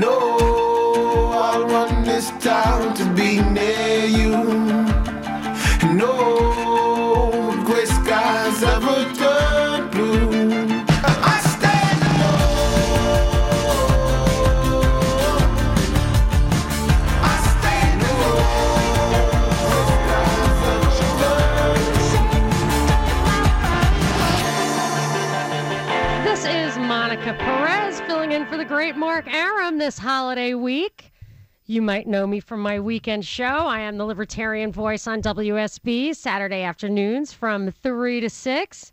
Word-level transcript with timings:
No, 0.00 1.30
I'll 1.32 1.64
run 1.66 2.04
this 2.04 2.30
town 2.40 2.94
to 2.96 3.04
be 3.14 3.40
near 3.40 4.04
you. 4.04 4.95
This 29.86 29.98
holiday 29.98 30.52
week. 30.52 31.12
You 31.66 31.80
might 31.80 32.08
know 32.08 32.26
me 32.26 32.40
from 32.40 32.58
my 32.58 32.80
weekend 32.80 33.24
show. 33.24 33.44
I 33.44 33.78
am 33.78 33.98
the 33.98 34.04
Libertarian 34.04 34.72
Voice 34.72 35.06
on 35.06 35.22
WSB 35.22 36.16
Saturday 36.16 36.64
afternoons 36.64 37.32
from 37.32 37.70
3 37.70 38.20
to 38.20 38.28
6. 38.28 38.92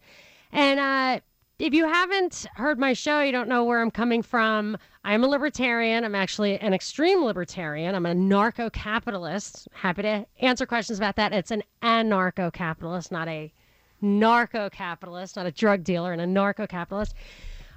And 0.51 0.79
uh, 0.79 1.19
if 1.57 1.73
you 1.73 1.87
haven't 1.87 2.45
heard 2.53 2.77
my 2.77 2.93
show, 2.93 3.21
you 3.21 3.31
don't 3.31 3.49
know 3.49 3.63
where 3.63 3.81
I'm 3.81 3.89
coming 3.89 4.21
from. 4.21 4.77
I'm 5.03 5.23
a 5.23 5.27
libertarian. 5.27 6.03
I'm 6.03 6.13
actually 6.13 6.59
an 6.59 6.75
extreme 6.75 7.25
libertarian. 7.25 7.95
I'm 7.95 8.05
a 8.05 8.13
narco 8.13 8.69
capitalist. 8.69 9.67
Happy 9.73 10.03
to 10.03 10.27
answer 10.41 10.67
questions 10.67 10.99
about 10.99 11.15
that. 11.15 11.33
It's 11.33 11.49
an 11.49 11.63
anarcho 11.81 12.53
capitalist, 12.53 13.11
not 13.11 13.27
a 13.27 13.51
narco 13.99 14.69
capitalist, 14.69 15.37
not 15.37 15.47
a 15.47 15.51
drug 15.51 15.83
dealer, 15.83 16.11
and 16.11 16.21
a 16.21 16.27
narco 16.27 16.67
capitalist. 16.67 17.15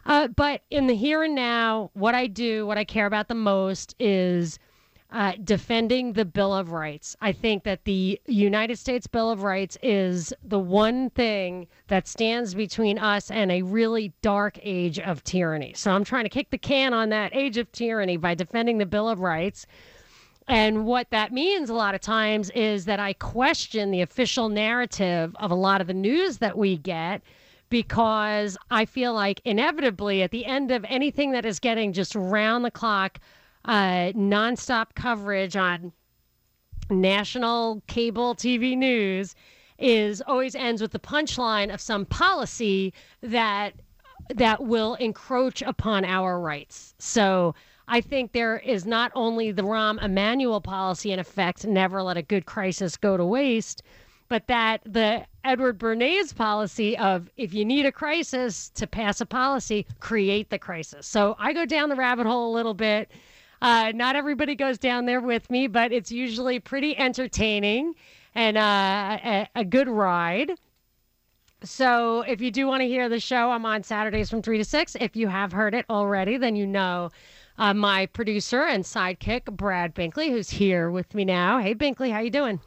Uh, 0.06 0.28
but 0.28 0.62
in 0.70 0.86
the 0.86 0.94
here 0.94 1.24
and 1.24 1.34
now, 1.34 1.90
what 1.94 2.14
I 2.14 2.28
do, 2.28 2.64
what 2.64 2.78
I 2.78 2.84
care 2.84 3.06
about 3.06 3.26
the 3.26 3.34
most 3.34 3.96
is 3.98 4.58
uh, 5.10 5.32
defending 5.42 6.12
the 6.12 6.24
Bill 6.24 6.54
of 6.54 6.70
Rights. 6.70 7.16
I 7.20 7.32
think 7.32 7.64
that 7.64 7.84
the 7.84 8.20
United 8.26 8.78
States 8.78 9.06
Bill 9.08 9.30
of 9.30 9.42
Rights 9.42 9.76
is 9.82 10.32
the 10.44 10.58
one 10.58 11.10
thing 11.10 11.66
that 11.88 12.06
stands 12.06 12.54
between 12.54 12.98
us 12.98 13.30
and 13.30 13.50
a 13.50 13.62
really 13.62 14.12
dark 14.22 14.58
age 14.62 14.98
of 15.00 15.24
tyranny. 15.24 15.72
So 15.74 15.90
I'm 15.90 16.04
trying 16.04 16.24
to 16.24 16.30
kick 16.30 16.50
the 16.50 16.58
can 16.58 16.94
on 16.94 17.08
that 17.10 17.34
age 17.34 17.56
of 17.56 17.70
tyranny 17.72 18.16
by 18.16 18.34
defending 18.34 18.78
the 18.78 18.86
Bill 18.86 19.08
of 19.08 19.20
Rights. 19.20 19.66
And 20.48 20.86
what 20.86 21.10
that 21.10 21.32
means 21.32 21.68
a 21.68 21.74
lot 21.74 21.96
of 21.96 22.00
times 22.00 22.50
is 22.50 22.84
that 22.84 23.00
I 23.00 23.12
question 23.14 23.90
the 23.90 24.02
official 24.02 24.48
narrative 24.48 25.34
of 25.40 25.50
a 25.50 25.56
lot 25.56 25.80
of 25.80 25.88
the 25.88 25.94
news 25.94 26.38
that 26.38 26.56
we 26.56 26.76
get 26.76 27.22
because 27.68 28.56
I 28.70 28.84
feel 28.84 29.12
like 29.12 29.40
inevitably 29.44 30.22
at 30.22 30.30
the 30.30 30.44
end 30.44 30.70
of 30.70 30.84
anything 30.88 31.32
that 31.32 31.44
is 31.44 31.58
getting 31.58 31.92
just 31.92 32.14
round 32.14 32.64
the 32.64 32.70
clock, 32.70 33.18
uh, 33.64 34.12
nonstop 34.14 34.94
coverage 34.94 35.56
on 35.56 35.92
national 36.90 37.82
cable 37.88 38.34
TV 38.34 38.76
news 38.76 39.34
is 39.78 40.22
always 40.26 40.54
ends 40.54 40.80
with 40.80 40.92
the 40.92 40.98
punchline 40.98 41.72
of 41.72 41.80
some 41.80 42.06
policy 42.06 42.92
that 43.22 43.74
that 44.34 44.64
will 44.64 44.94
encroach 44.94 45.62
upon 45.62 46.04
our 46.04 46.40
rights. 46.40 46.94
So 46.98 47.54
I 47.86 48.00
think 48.00 48.32
there 48.32 48.58
is 48.58 48.84
not 48.84 49.12
only 49.14 49.52
the 49.52 49.62
Rahm 49.62 50.02
Emanuel 50.02 50.60
policy 50.60 51.12
in 51.12 51.20
effect, 51.20 51.64
never 51.64 52.02
let 52.02 52.16
a 52.16 52.22
good 52.22 52.46
crisis 52.46 52.96
go 52.96 53.16
to 53.16 53.24
waste, 53.24 53.82
but 54.28 54.46
that 54.48 54.80
the 54.84 55.24
Edward 55.44 55.78
Bernays 55.78 56.34
policy 56.34 56.96
of 56.98 57.30
if 57.36 57.54
you 57.54 57.64
need 57.64 57.86
a 57.86 57.92
crisis 57.92 58.70
to 58.70 58.86
pass 58.86 59.20
a 59.20 59.26
policy, 59.26 59.86
create 60.00 60.50
the 60.50 60.58
crisis. 60.58 61.06
So 61.06 61.36
I 61.38 61.52
go 61.52 61.64
down 61.64 61.88
the 61.88 61.96
rabbit 61.96 62.26
hole 62.26 62.52
a 62.52 62.54
little 62.54 62.74
bit. 62.74 63.10
Uh, 63.62 63.92
not 63.94 64.16
everybody 64.16 64.54
goes 64.54 64.78
down 64.78 65.06
there 65.06 65.20
with 65.20 65.48
me, 65.50 65.66
but 65.66 65.92
it's 65.92 66.12
usually 66.12 66.58
pretty 66.58 66.96
entertaining 66.98 67.94
and 68.34 68.56
uh, 68.56 69.18
a, 69.24 69.48
a 69.54 69.64
good 69.64 69.88
ride. 69.88 70.52
So 71.62 72.20
if 72.22 72.40
you 72.40 72.50
do 72.50 72.66
want 72.66 72.82
to 72.82 72.86
hear 72.86 73.08
the 73.08 73.18
show, 73.18 73.50
I'm 73.50 73.64
on 73.64 73.82
Saturdays 73.82 74.28
from 74.28 74.42
3 74.42 74.58
to 74.58 74.64
6. 74.64 74.96
If 75.00 75.16
you 75.16 75.28
have 75.28 75.52
heard 75.52 75.74
it 75.74 75.86
already, 75.88 76.36
then 76.36 76.54
you 76.54 76.66
know 76.66 77.10
uh, 77.56 77.72
my 77.72 78.06
producer 78.06 78.62
and 78.62 78.84
sidekick, 78.84 79.44
Brad 79.46 79.94
Binkley, 79.94 80.28
who's 80.28 80.50
here 80.50 80.90
with 80.90 81.14
me 81.14 81.24
now. 81.24 81.58
Hey, 81.58 81.74
Binkley, 81.74 82.12
how 82.12 82.20
you 82.20 82.30
doing? 82.30 82.60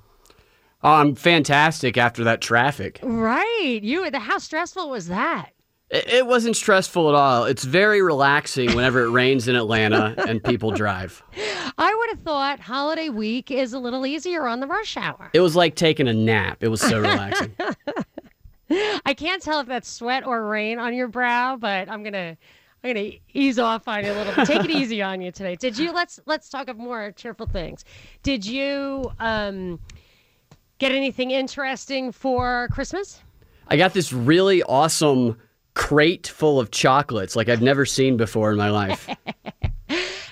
Oh, 0.81 0.93
I'm 0.93 1.15
fantastic 1.15 1.97
after 1.97 2.23
that 2.23 2.41
traffic. 2.41 2.99
Right. 3.03 3.79
You, 3.81 4.09
the, 4.09 4.19
how 4.19 4.37
stressful 4.37 4.89
was 4.89 5.07
that? 5.07 5.49
It, 5.89 6.07
it 6.07 6.27
wasn't 6.27 6.55
stressful 6.55 7.09
at 7.09 7.15
all. 7.15 7.45
It's 7.45 7.65
very 7.65 8.01
relaxing 8.01 8.73
whenever 8.75 9.03
it 9.03 9.09
rains 9.09 9.47
in 9.47 9.55
Atlanta 9.55 10.15
and 10.27 10.41
people 10.43 10.71
drive. 10.71 11.21
I 11.77 11.93
would 11.93 12.09
have 12.11 12.19
thought 12.21 12.59
holiday 12.59 13.09
week 13.09 13.51
is 13.51 13.73
a 13.73 13.79
little 13.79 14.05
easier 14.05 14.47
on 14.47 14.59
the 14.59 14.67
rush 14.67 14.95
hour. 14.95 15.29
It 15.33 15.41
was 15.41 15.55
like 15.55 15.75
taking 15.75 16.07
a 16.07 16.13
nap. 16.13 16.63
It 16.63 16.69
was 16.69 16.81
so 16.81 16.99
relaxing. 17.01 17.53
I 19.05 19.13
can't 19.15 19.41
tell 19.41 19.59
if 19.59 19.67
that's 19.67 19.89
sweat 19.89 20.25
or 20.25 20.47
rain 20.47 20.79
on 20.79 20.93
your 20.93 21.07
brow, 21.07 21.57
but 21.57 21.89
I'm 21.89 22.03
gonna 22.03 22.37
I'm 22.83 22.93
gonna 22.93 23.11
ease 23.33 23.59
off 23.59 23.87
on 23.87 24.05
you 24.05 24.11
a 24.11 24.13
little 24.13 24.33
bit. 24.33 24.47
Take 24.47 24.63
it 24.63 24.69
easy 24.75 25.01
on 25.01 25.21
you 25.21 25.31
today. 25.31 25.55
Did 25.55 25.77
you 25.77 25.91
let's 25.91 26.19
let's 26.25 26.49
talk 26.49 26.67
of 26.67 26.77
more 26.77 27.11
cheerful 27.13 27.47
things. 27.47 27.83
Did 28.23 28.45
you 28.45 29.11
um 29.19 29.79
get 30.79 30.91
anything 30.91 31.31
interesting 31.31 32.11
for 32.11 32.67
Christmas? 32.71 33.21
I 33.67 33.77
got 33.77 33.93
this 33.93 34.11
really 34.11 34.63
awesome 34.63 35.37
crate 35.75 36.27
full 36.27 36.59
of 36.59 36.71
chocolates 36.71 37.35
like 37.35 37.47
I've 37.47 37.61
never 37.61 37.85
seen 37.85 38.17
before 38.17 38.51
in 38.51 38.57
my 38.57 38.69
life. 38.69 39.07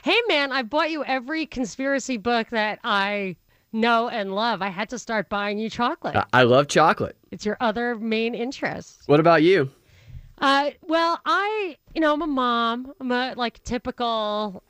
Hey 0.03 0.21
man, 0.29 0.53
I 0.53 0.61
bought 0.63 0.89
you 0.89 1.03
every 1.03 1.45
conspiracy 1.45 2.15
book 2.15 2.47
that 2.51 2.79
I 2.81 3.35
know 3.73 4.07
and 4.07 4.33
love. 4.33 4.61
I 4.61 4.69
had 4.69 4.87
to 4.91 4.99
start 4.99 5.27
buying 5.27 5.57
you 5.59 5.69
chocolate. 5.69 6.15
I- 6.15 6.23
I 6.31 6.43
love 6.43 6.69
chocolate. 6.69 7.17
It's 7.31 7.45
your 7.45 7.57
other 7.59 7.95
main 7.95 8.33
interest. 8.33 9.01
What 9.07 9.19
about 9.19 9.43
you? 9.43 9.69
Uh, 10.37 10.69
well, 10.83 11.19
I, 11.25 11.75
you 11.93 11.99
know, 11.99 12.13
I'm 12.13 12.21
a 12.21 12.27
mom. 12.27 12.93
I'm 13.01 13.11
a 13.11 13.33
like 13.35 13.61
typical, 13.65 14.63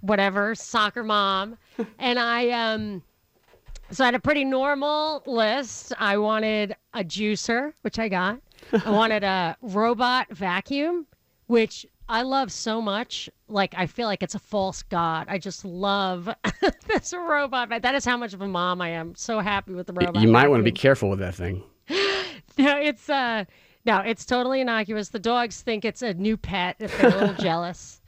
whatever, 0.00 0.54
soccer 0.54 1.02
mom, 1.02 1.56
and 1.98 2.18
I, 2.18 2.50
um, 2.50 3.02
so 3.90 4.04
I 4.04 4.06
had 4.06 4.14
a 4.14 4.20
pretty 4.20 4.44
normal 4.44 5.22
list. 5.26 5.92
I 5.98 6.18
wanted 6.18 6.76
a 6.94 7.04
juicer, 7.04 7.72
which 7.82 7.98
I 7.98 8.08
got. 8.08 8.40
I 8.84 8.90
wanted 8.90 9.24
a 9.24 9.56
robot 9.62 10.28
vacuum, 10.30 11.06
which 11.46 11.86
I 12.08 12.22
love 12.22 12.52
so 12.52 12.80
much. 12.80 13.28
Like 13.48 13.74
I 13.76 13.86
feel 13.86 14.06
like 14.06 14.22
it's 14.22 14.34
a 14.34 14.38
false 14.40 14.82
god. 14.82 15.26
I 15.28 15.38
just 15.38 15.64
love 15.64 16.28
this 16.86 17.12
robot. 17.12 17.68
That 17.82 17.94
is 17.94 18.04
how 18.04 18.16
much 18.16 18.32
of 18.32 18.40
a 18.40 18.48
mom 18.48 18.80
I 18.80 18.90
am. 18.90 19.14
So 19.14 19.40
happy 19.40 19.72
with 19.72 19.86
the 19.86 19.92
robot. 19.92 20.22
you 20.22 20.28
might 20.28 20.48
want 20.48 20.60
to 20.60 20.64
be 20.64 20.72
careful 20.72 21.08
with 21.10 21.18
that 21.20 21.34
thing. 21.34 21.62
No, 22.58 22.78
it's 22.78 23.10
uh 23.10 23.44
no, 23.84 23.98
it's 24.00 24.24
totally 24.24 24.62
innocuous. 24.62 25.10
The 25.10 25.18
dogs 25.18 25.60
think 25.60 25.84
it's 25.84 26.00
a 26.00 26.14
new 26.14 26.38
pet 26.38 26.76
if 26.78 26.96
they're 26.96 27.10
a 27.10 27.14
little 27.14 27.34
jealous. 27.34 28.00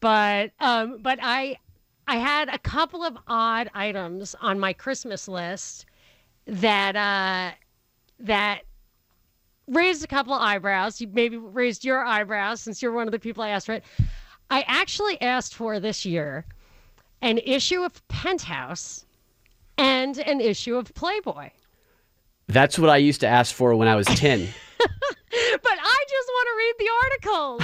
But 0.00 0.50
um 0.58 0.98
but 1.00 1.20
I 1.22 1.58
I 2.06 2.16
had 2.16 2.48
a 2.48 2.58
couple 2.58 3.02
of 3.02 3.16
odd 3.28 3.70
items 3.74 4.34
on 4.40 4.58
my 4.58 4.72
Christmas 4.72 5.28
list 5.28 5.86
that 6.46 6.96
uh 6.96 7.54
that 8.20 8.62
raised 9.66 10.04
a 10.04 10.06
couple 10.06 10.34
of 10.34 10.42
eyebrows. 10.42 11.00
You 11.00 11.08
maybe 11.12 11.36
raised 11.36 11.84
your 11.84 12.04
eyebrows 12.04 12.60
since 12.60 12.82
you're 12.82 12.92
one 12.92 13.08
of 13.08 13.12
the 13.12 13.18
people 13.18 13.42
I 13.42 13.50
asked 13.50 13.66
for 13.66 13.74
it. 13.74 13.84
I 14.50 14.64
actually 14.66 15.20
asked 15.22 15.54
for 15.54 15.80
this 15.80 16.04
year 16.04 16.44
an 17.22 17.38
issue 17.38 17.82
of 17.82 18.06
Penthouse 18.08 19.06
and 19.78 20.18
an 20.18 20.40
issue 20.40 20.76
of 20.76 20.92
Playboy. 20.94 21.50
That's 22.46 22.78
what 22.78 22.90
I 22.90 22.98
used 22.98 23.20
to 23.22 23.26
ask 23.26 23.54
for 23.54 23.74
when 23.74 23.88
I 23.88 23.96
was 23.96 24.06
10. 24.06 24.48
But 25.62 25.78
I 25.80 26.04
just 26.08 26.28
want 26.34 26.46
to 26.48 26.54
read 26.62 26.74
the 26.78 26.90
articles. 27.02 27.60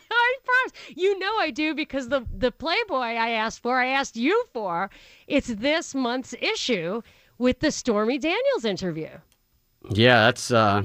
I 0.10 0.23
promise. 0.44 0.72
You 0.96 1.18
know 1.18 1.36
I 1.38 1.50
do 1.50 1.74
because 1.74 2.08
the 2.08 2.24
the 2.36 2.50
Playboy 2.52 2.96
I 2.96 3.30
asked 3.30 3.60
for, 3.62 3.78
I 3.78 3.86
asked 3.88 4.16
you 4.16 4.44
for. 4.52 4.90
It's 5.26 5.48
this 5.48 5.94
month's 5.94 6.34
issue 6.40 7.02
with 7.38 7.60
the 7.60 7.70
Stormy 7.72 8.18
Daniels 8.18 8.64
interview. 8.64 9.08
yeah, 9.90 10.26
that's 10.26 10.50
uh 10.50 10.82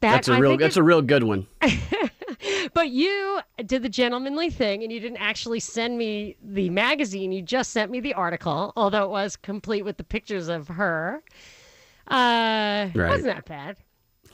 That, 0.00 0.12
that's 0.12 0.28
a 0.28 0.34
I 0.34 0.38
real 0.38 0.56
that's 0.56 0.76
it- 0.76 0.80
a 0.80 0.82
real 0.82 1.02
good 1.02 1.24
one. 1.24 1.46
But 2.74 2.90
you 2.90 3.40
did 3.64 3.82
the 3.82 3.88
gentlemanly 3.88 4.50
thing, 4.50 4.82
and 4.84 4.92
you 4.92 5.00
didn't 5.00 5.16
actually 5.18 5.58
send 5.58 5.96
me 5.98 6.36
the 6.42 6.70
magazine. 6.70 7.32
You 7.32 7.42
just 7.42 7.70
sent 7.72 7.90
me 7.90 7.98
the 7.98 8.14
article, 8.14 8.72
although 8.76 9.04
it 9.04 9.10
was 9.10 9.34
complete 9.36 9.82
with 9.84 9.96
the 9.96 10.04
pictures 10.04 10.48
of 10.48 10.68
her. 10.68 11.22
Uh, 12.06 12.88
Right. 12.94 13.10
Wasn't 13.10 13.24
that 13.24 13.44
bad? 13.46 13.76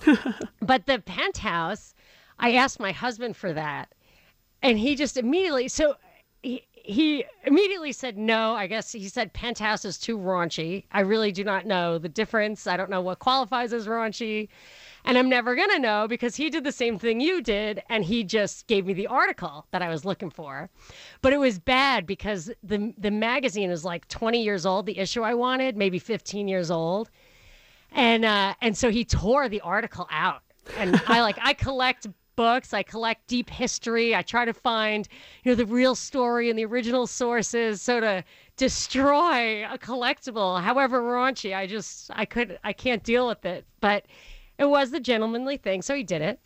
but 0.60 0.84
the 0.86 0.98
penthouse, 0.98 1.94
I 2.38 2.54
asked 2.54 2.78
my 2.80 2.92
husband 2.92 3.36
for 3.36 3.52
that, 3.52 3.94
and 4.64 4.78
he 4.78 4.96
just 4.96 5.16
immediately 5.16 5.68
so 5.68 5.94
he 6.42 6.66
he 6.72 7.24
immediately 7.44 7.92
said 7.92 8.18
no. 8.18 8.54
I 8.54 8.66
guess 8.66 8.92
he 8.92 9.08
said 9.08 9.32
penthouse 9.32 9.86
is 9.86 9.96
too 9.96 10.18
raunchy. 10.18 10.84
I 10.92 11.00
really 11.00 11.32
do 11.32 11.42
not 11.42 11.64
know 11.64 11.96
the 11.96 12.10
difference. 12.10 12.66
I 12.66 12.76
don't 12.76 12.90
know 12.90 13.00
what 13.00 13.20
qualifies 13.20 13.72
as 13.72 13.86
raunchy. 13.86 14.48
And 15.06 15.16
I'm 15.16 15.30
never 15.30 15.54
going 15.54 15.70
to 15.70 15.78
know 15.78 16.06
because 16.06 16.36
he 16.36 16.50
did 16.50 16.62
the 16.62 16.72
same 16.72 16.98
thing 16.98 17.20
you 17.20 17.40
did 17.40 17.82
and 17.88 18.04
he 18.04 18.22
just 18.22 18.66
gave 18.66 18.84
me 18.84 18.92
the 18.92 19.06
article 19.06 19.66
that 19.70 19.80
I 19.80 19.88
was 19.88 20.04
looking 20.04 20.28
for. 20.28 20.68
But 21.22 21.32
it 21.32 21.38
was 21.38 21.58
bad 21.58 22.06
because 22.06 22.50
the 22.62 22.92
the 22.98 23.10
magazine 23.10 23.70
is 23.70 23.84
like 23.84 24.06
20 24.08 24.42
years 24.42 24.66
old, 24.66 24.84
the 24.84 24.98
issue 24.98 25.22
I 25.22 25.32
wanted, 25.32 25.78
maybe 25.78 25.98
15 25.98 26.48
years 26.48 26.70
old. 26.70 27.08
And 27.92 28.26
uh 28.26 28.54
and 28.60 28.76
so 28.76 28.90
he 28.90 29.06
tore 29.06 29.48
the 29.48 29.62
article 29.62 30.06
out. 30.10 30.42
And 30.76 31.00
I 31.06 31.22
like 31.22 31.38
I 31.40 31.54
collect 31.54 32.08
books, 32.36 32.72
I 32.74 32.82
collect 32.82 33.26
deep 33.26 33.50
history, 33.50 34.14
I 34.14 34.22
try 34.22 34.44
to 34.44 34.52
find, 34.52 35.08
you 35.42 35.52
know, 35.52 35.56
the 35.56 35.66
real 35.66 35.94
story 35.94 36.50
and 36.50 36.58
the 36.58 36.64
original 36.64 37.06
sources 37.06 37.80
so 37.82 38.00
to 38.00 38.24
destroy 38.56 39.64
a 39.64 39.78
collectible, 39.78 40.60
however 40.62 41.02
raunchy, 41.02 41.56
I 41.56 41.66
just 41.66 42.10
I 42.14 42.24
could 42.24 42.58
I 42.64 42.72
can't 42.72 43.02
deal 43.02 43.26
with 43.26 43.44
it. 43.44 43.64
But 43.80 44.04
it 44.58 44.66
was 44.66 44.90
the 44.90 45.00
gentlemanly 45.00 45.56
thing, 45.56 45.82
so 45.82 45.94
he 45.94 46.02
did 46.02 46.22
it. 46.22 46.38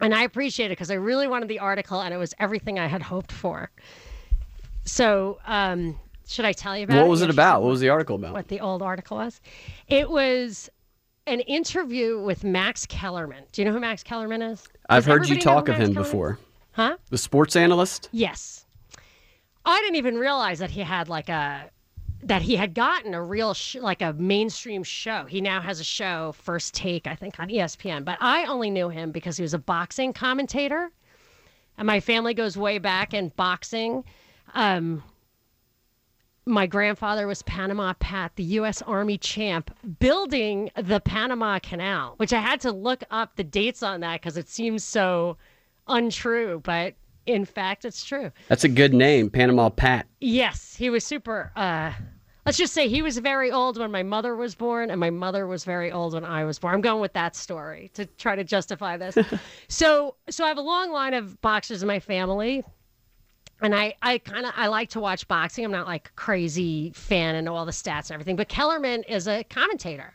And 0.00 0.14
I 0.14 0.22
appreciate 0.22 0.66
it 0.66 0.70
because 0.70 0.90
I 0.90 0.94
really 0.94 1.28
wanted 1.28 1.48
the 1.48 1.58
article 1.58 2.00
and 2.00 2.14
it 2.14 2.16
was 2.16 2.32
everything 2.38 2.78
I 2.78 2.86
had 2.86 3.02
hoped 3.02 3.32
for. 3.32 3.70
So, 4.84 5.38
um, 5.46 6.00
should 6.26 6.46
I 6.46 6.52
tell 6.52 6.76
you 6.76 6.84
about 6.84 6.96
What 6.96 7.06
it? 7.06 7.10
was 7.10 7.22
it 7.22 7.30
about? 7.30 7.62
What 7.62 7.68
was 7.70 7.80
the 7.80 7.90
article 7.90 8.16
about? 8.16 8.32
what 8.32 8.48
the 8.48 8.60
old 8.60 8.80
article 8.82 9.18
was? 9.18 9.40
It 9.88 10.08
was 10.10 10.70
an 11.26 11.40
interview 11.40 12.20
with 12.20 12.44
Max 12.44 12.86
Kellerman. 12.86 13.44
Do 13.52 13.62
you 13.62 13.66
know 13.66 13.72
who 13.72 13.80
Max 13.80 14.02
Kellerman 14.02 14.42
is? 14.42 14.66
I've 14.88 15.04
Does 15.04 15.12
heard 15.12 15.28
you 15.28 15.38
talk 15.38 15.68
of 15.68 15.78
Max 15.78 15.88
him 15.88 15.94
Kellerman 15.94 16.02
is? 16.02 16.08
before. 16.08 16.38
Huh? 16.72 16.96
The 17.10 17.18
sports 17.18 17.56
analyst? 17.56 18.08
Yes. 18.12 18.64
I 19.64 19.78
didn't 19.80 19.96
even 19.96 20.16
realize 20.16 20.58
that 20.60 20.70
he 20.70 20.80
had 20.80 21.08
like 21.08 21.28
a 21.28 21.70
that 22.22 22.42
he 22.42 22.54
had 22.56 22.74
gotten 22.74 23.14
a 23.14 23.22
real 23.22 23.54
sh- 23.54 23.76
like 23.76 24.02
a 24.02 24.12
mainstream 24.12 24.82
show. 24.82 25.24
He 25.24 25.40
now 25.40 25.60
has 25.60 25.80
a 25.80 25.84
show, 25.84 26.32
First 26.32 26.74
Take, 26.74 27.06
I 27.06 27.14
think, 27.14 27.40
on 27.40 27.48
ESPN. 27.48 28.04
But 28.04 28.18
I 28.20 28.44
only 28.44 28.70
knew 28.70 28.88
him 28.90 29.10
because 29.10 29.36
he 29.36 29.42
was 29.42 29.54
a 29.54 29.58
boxing 29.58 30.12
commentator, 30.12 30.90
and 31.78 31.86
my 31.86 32.00
family 32.00 32.34
goes 32.34 32.56
way 32.58 32.78
back 32.78 33.14
in 33.14 33.30
boxing. 33.36 34.04
Um, 34.54 35.02
my 36.50 36.66
grandfather 36.66 37.26
was 37.26 37.42
Panama 37.42 37.94
Pat, 37.94 38.32
the 38.36 38.42
U.S. 38.42 38.82
Army 38.82 39.16
champ, 39.16 39.70
building 39.98 40.70
the 40.76 41.00
Panama 41.00 41.58
Canal, 41.60 42.14
which 42.16 42.32
I 42.32 42.40
had 42.40 42.60
to 42.62 42.72
look 42.72 43.04
up 43.10 43.36
the 43.36 43.44
dates 43.44 43.82
on 43.82 44.00
that 44.00 44.20
because 44.20 44.36
it 44.36 44.48
seems 44.48 44.84
so 44.84 45.36
untrue, 45.86 46.60
but 46.64 46.94
in 47.26 47.44
fact, 47.44 47.84
it's 47.84 48.04
true. 48.04 48.30
That's 48.48 48.64
a 48.64 48.68
good 48.68 48.92
name, 48.92 49.30
Panama 49.30 49.70
Pat. 49.70 50.06
Yes, 50.20 50.74
he 50.74 50.90
was 50.90 51.04
super. 51.04 51.52
Uh, 51.54 51.92
let's 52.44 52.58
just 52.58 52.74
say 52.74 52.88
he 52.88 53.02
was 53.02 53.18
very 53.18 53.50
old 53.50 53.78
when 53.78 53.90
my 53.90 54.02
mother 54.02 54.34
was 54.34 54.54
born, 54.54 54.90
and 54.90 54.98
my 54.98 55.10
mother 55.10 55.46
was 55.46 55.64
very 55.64 55.92
old 55.92 56.14
when 56.14 56.24
I 56.24 56.44
was 56.44 56.58
born. 56.58 56.74
I'm 56.74 56.80
going 56.80 57.00
with 57.00 57.12
that 57.12 57.36
story 57.36 57.90
to 57.94 58.06
try 58.06 58.34
to 58.34 58.44
justify 58.44 58.96
this. 58.96 59.16
so, 59.68 60.16
so 60.28 60.44
I 60.44 60.48
have 60.48 60.58
a 60.58 60.62
long 60.62 60.90
line 60.90 61.14
of 61.14 61.40
boxers 61.40 61.82
in 61.82 61.86
my 61.86 62.00
family, 62.00 62.64
and 63.60 63.74
I, 63.74 63.94
I 64.02 64.18
kind 64.18 64.46
of 64.46 64.52
I 64.56 64.68
like 64.68 64.90
to 64.90 65.00
watch 65.00 65.26
boxing. 65.28 65.64
I'm 65.64 65.70
not 65.70 65.86
like 65.86 66.14
crazy 66.16 66.90
fan 66.94 67.34
and 67.34 67.48
all 67.48 67.64
the 67.64 67.72
stats 67.72 68.08
and 68.08 68.12
everything, 68.12 68.36
but 68.36 68.48
Kellerman 68.48 69.02
is 69.04 69.26
a 69.28 69.44
commentator, 69.44 70.14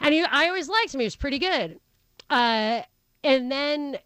and 0.00 0.14
he, 0.14 0.22
I 0.22 0.48
always 0.48 0.68
liked 0.68 0.94
him. 0.94 1.00
He 1.00 1.06
was 1.06 1.16
pretty 1.16 1.38
good. 1.38 1.80
Uh, 2.28 2.82
and 3.22 3.50
then 3.50 3.98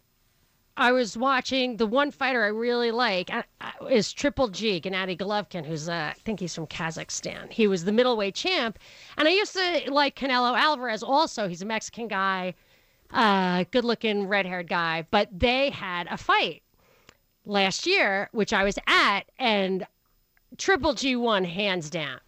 I 0.77 0.93
was 0.93 1.17
watching 1.17 1.77
the 1.77 1.85
one 1.85 2.11
fighter 2.11 2.43
I 2.43 2.47
really 2.47 2.91
like 2.91 3.33
uh, 3.33 3.43
uh, 3.59 3.85
is 3.87 4.13
Triple 4.13 4.47
G, 4.47 4.79
Gennady 4.79 5.17
Golovkin, 5.17 5.65
who's 5.65 5.89
uh, 5.89 6.11
I 6.15 6.19
think 6.23 6.39
he's 6.39 6.55
from 6.55 6.67
Kazakhstan. 6.67 7.51
He 7.51 7.67
was 7.67 7.83
the 7.83 7.91
middleweight 7.91 8.35
champ, 8.35 8.79
and 9.17 9.27
I 9.27 9.31
used 9.31 9.53
to 9.53 9.91
like 9.91 10.15
Canelo 10.15 10.57
Alvarez. 10.57 11.03
Also, 11.03 11.47
he's 11.47 11.61
a 11.61 11.65
Mexican 11.65 12.07
guy, 12.07 12.53
uh, 13.11 13.65
good-looking 13.71 14.27
red-haired 14.27 14.69
guy. 14.69 15.05
But 15.11 15.27
they 15.37 15.71
had 15.71 16.07
a 16.09 16.17
fight 16.17 16.60
last 17.45 17.85
year, 17.85 18.29
which 18.31 18.53
I 18.53 18.63
was 18.63 18.77
at, 18.87 19.21
and 19.39 19.85
Triple 20.57 20.93
G 20.93 21.15
won 21.15 21.43
hands 21.43 21.89
down, 21.89 22.19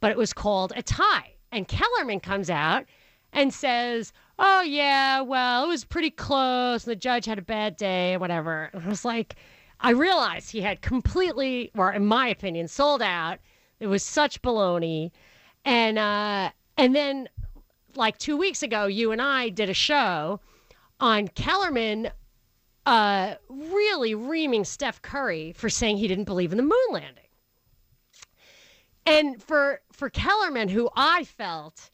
but 0.00 0.10
it 0.10 0.16
was 0.16 0.32
called 0.32 0.72
a 0.76 0.82
tie. 0.82 1.34
And 1.52 1.68
Kellerman 1.68 2.20
comes 2.20 2.50
out 2.50 2.84
and 3.32 3.52
says, 3.52 4.12
"Oh 4.38 4.62
yeah, 4.62 5.20
well 5.20 5.64
it 5.64 5.68
was 5.68 5.84
pretty 5.84 6.10
close. 6.10 6.84
The 6.84 6.96
judge 6.96 7.26
had 7.26 7.38
a 7.38 7.42
bad 7.42 7.76
day, 7.76 8.16
whatever." 8.16 8.70
And 8.72 8.84
I 8.84 8.88
was 8.88 9.04
like, 9.04 9.36
I 9.80 9.90
realized 9.90 10.50
he 10.50 10.60
had 10.60 10.82
completely, 10.82 11.70
or 11.76 11.92
in 11.92 12.06
my 12.06 12.28
opinion, 12.28 12.68
sold 12.68 13.02
out. 13.02 13.38
It 13.80 13.86
was 13.86 14.02
such 14.02 14.42
baloney, 14.42 15.12
and 15.64 15.98
uh, 15.98 16.50
and 16.76 16.94
then 16.96 17.28
like 17.94 18.18
two 18.18 18.36
weeks 18.36 18.62
ago, 18.62 18.86
you 18.86 19.12
and 19.12 19.22
I 19.22 19.50
did 19.50 19.70
a 19.70 19.74
show 19.74 20.40
on 21.00 21.28
Kellerman. 21.28 22.10
Uh, 22.88 23.34
really 23.50 24.14
reaming 24.14 24.64
Steph 24.64 25.02
Curry 25.02 25.52
for 25.52 25.68
saying 25.68 25.98
he 25.98 26.08
didn't 26.08 26.24
believe 26.24 26.52
in 26.52 26.56
the 26.56 26.62
moon 26.62 26.88
landing. 26.90 27.26
And 29.04 29.42
for 29.42 29.82
for 29.92 30.08
Kellerman, 30.08 30.68
who 30.68 30.88
I 30.96 31.24
felt 31.24 31.90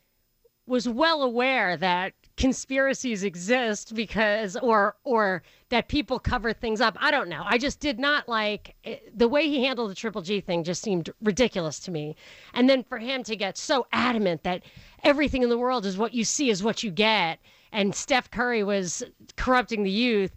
was 0.68 0.88
well 0.88 1.24
aware 1.24 1.76
that 1.78 2.12
conspiracies 2.36 3.24
exist 3.24 3.96
because 3.96 4.54
or 4.54 4.94
or 5.02 5.42
that 5.70 5.88
people 5.88 6.20
cover 6.20 6.52
things 6.52 6.80
up. 6.80 6.96
I 7.00 7.10
don't 7.10 7.28
know. 7.28 7.42
I 7.44 7.58
just 7.58 7.80
did 7.80 7.98
not 7.98 8.28
like 8.28 8.76
eh, 8.84 8.98
the 9.12 9.26
way 9.26 9.48
he 9.48 9.64
handled 9.64 9.90
the 9.90 9.96
Triple 9.96 10.22
G 10.22 10.40
thing 10.40 10.62
just 10.62 10.80
seemed 10.80 11.10
ridiculous 11.20 11.80
to 11.80 11.90
me. 11.90 12.14
And 12.52 12.70
then 12.70 12.84
for 12.84 12.98
him 12.98 13.24
to 13.24 13.34
get 13.34 13.58
so 13.58 13.88
adamant 13.92 14.44
that 14.44 14.62
everything 15.02 15.42
in 15.42 15.48
the 15.48 15.58
world 15.58 15.86
is 15.86 15.98
what 15.98 16.14
you 16.14 16.22
see 16.22 16.50
is 16.50 16.62
what 16.62 16.84
you 16.84 16.92
get 16.92 17.40
and 17.74 17.92
Steph 17.92 18.30
Curry 18.30 18.62
was 18.62 19.02
corrupting 19.36 19.82
the 19.82 19.90
youth. 19.90 20.32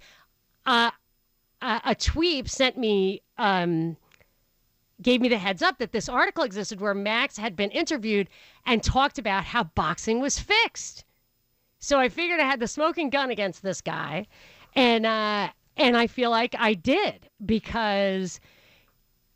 Uh, 0.67 0.91
a, 1.61 1.95
tweet 1.95 2.49
sent 2.49 2.77
me 2.77 3.21
um, 3.37 3.97
gave 5.01 5.21
me 5.21 5.29
the 5.29 5.37
heads 5.37 5.61
up 5.61 5.77
that 5.77 5.91
this 5.91 6.09
article 6.09 6.43
existed 6.43 6.81
where 6.81 6.93
Max 6.93 7.37
had 7.37 7.55
been 7.55 7.71
interviewed 7.71 8.27
and 8.65 8.83
talked 8.83 9.17
about 9.17 9.45
how 9.45 9.63
boxing 9.63 10.19
was 10.19 10.37
fixed. 10.37 11.05
So 11.79 11.99
I 11.99 12.09
figured 12.09 12.39
I 12.39 12.45
had 12.45 12.59
the 12.59 12.67
smoking 12.67 13.09
gun 13.09 13.29
against 13.29 13.63
this 13.63 13.81
guy, 13.81 14.27
and 14.75 15.05
uh, 15.05 15.49
and 15.77 15.95
I 15.95 16.07
feel 16.07 16.31
like 16.31 16.55
I 16.59 16.73
did 16.73 17.29
because, 17.45 18.39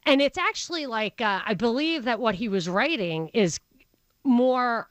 and 0.06 0.22
it's 0.22 0.38
actually 0.38 0.86
like 0.88 1.22
uh, 1.22 1.42
I 1.46 1.54
believe 1.54 2.04
that 2.04 2.20
what 2.20 2.36
he 2.36 2.50
was 2.50 2.68
writing 2.68 3.30
is 3.30 3.60
more. 4.26 4.90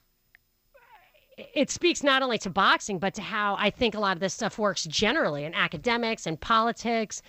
It 1.53 1.69
speaks 1.69 2.03
not 2.03 2.21
only 2.21 2.37
to 2.39 2.49
boxing, 2.49 2.99
but 2.99 3.13
to 3.15 3.21
how 3.21 3.55
I 3.57 3.69
think 3.69 3.95
a 3.95 3.99
lot 3.99 4.17
of 4.17 4.19
this 4.19 4.33
stuff 4.33 4.57
works 4.57 4.85
generally 4.85 5.43
in 5.43 5.53
academics 5.53 6.25
and 6.25 6.39
politics. 6.39 7.21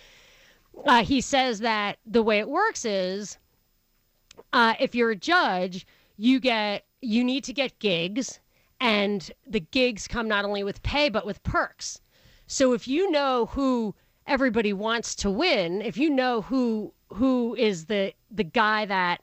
Uh, 0.85 1.03
he 1.03 1.21
says 1.21 1.59
that 1.59 1.99
the 2.05 2.23
way 2.23 2.39
it 2.39 2.49
works 2.49 2.85
is 2.85 3.37
uh, 4.51 4.73
if 4.79 4.95
you're 4.95 5.11
a 5.11 5.15
judge, 5.15 5.85
you 6.17 6.39
get 6.39 6.85
you 7.01 7.23
need 7.23 7.43
to 7.43 7.53
get 7.53 7.79
gigs, 7.79 8.39
and 8.79 9.31
the 9.45 9.59
gigs 9.59 10.07
come 10.07 10.27
not 10.27 10.45
only 10.45 10.63
with 10.63 10.81
pay 10.83 11.09
but 11.09 11.25
with 11.25 11.43
perks. 11.43 11.99
So 12.47 12.73
if 12.73 12.87
you 12.87 13.11
know 13.11 13.47
who 13.47 13.95
everybody 14.25 14.73
wants 14.73 15.15
to 15.15 15.29
win, 15.29 15.81
if 15.81 15.97
you 15.97 16.09
know 16.09 16.41
who 16.41 16.93
who 17.13 17.55
is 17.55 17.85
the 17.85 18.13
the 18.31 18.43
guy 18.43 18.85
that 18.85 19.21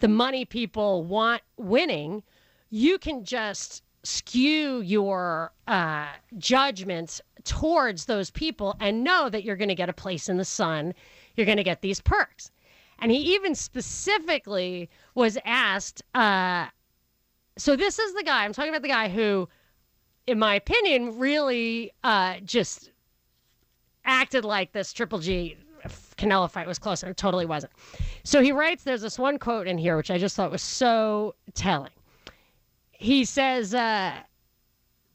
the 0.00 0.08
money 0.08 0.44
people 0.44 1.04
want 1.04 1.42
winning, 1.56 2.22
you 2.70 2.98
can 2.98 3.24
just 3.24 3.82
skew 4.04 4.80
your 4.80 5.52
uh, 5.66 6.08
judgments 6.38 7.20
towards 7.44 8.06
those 8.06 8.30
people 8.30 8.76
and 8.80 9.04
know 9.04 9.28
that 9.28 9.44
you're 9.44 9.56
going 9.56 9.68
to 9.68 9.74
get 9.74 9.88
a 9.88 9.94
place 9.94 10.28
in 10.28 10.36
the 10.36 10.44
sun. 10.44 10.94
You're 11.36 11.46
going 11.46 11.58
to 11.58 11.64
get 11.64 11.82
these 11.82 12.00
perks. 12.00 12.50
And 12.98 13.10
he 13.10 13.34
even 13.34 13.54
specifically 13.54 14.88
was 15.14 15.38
asked. 15.44 16.02
Uh, 16.14 16.66
so 17.56 17.74
this 17.76 17.98
is 17.98 18.14
the 18.14 18.22
guy 18.22 18.44
I'm 18.44 18.52
talking 18.52 18.70
about. 18.70 18.82
The 18.82 18.88
guy 18.88 19.08
who, 19.08 19.48
in 20.26 20.38
my 20.38 20.54
opinion, 20.54 21.18
really 21.18 21.90
uh, 22.04 22.36
just 22.44 22.90
acted 24.04 24.44
like 24.44 24.72
this 24.72 24.92
Triple 24.92 25.18
G 25.18 25.56
Canelo 26.16 26.48
fight 26.48 26.68
was 26.68 26.78
close, 26.78 27.02
and 27.02 27.10
it 27.10 27.16
totally 27.16 27.46
wasn't. 27.46 27.72
So 28.22 28.40
he 28.40 28.52
writes. 28.52 28.84
There's 28.84 29.02
this 29.02 29.18
one 29.18 29.38
quote 29.38 29.66
in 29.66 29.78
here 29.78 29.96
which 29.96 30.10
I 30.10 30.18
just 30.18 30.36
thought 30.36 30.52
was 30.52 30.62
so 30.62 31.34
telling. 31.54 31.90
He 33.02 33.24
says, 33.24 33.74
uh, 33.74 34.20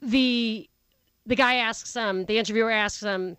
"the 0.01 0.70
the 1.25 1.36
guy 1.36 1.56
asks 1.56 1.94
him, 1.94 2.25
the 2.25 2.38
interviewer 2.38 2.70
asks 2.70 3.01
him." 3.01 3.38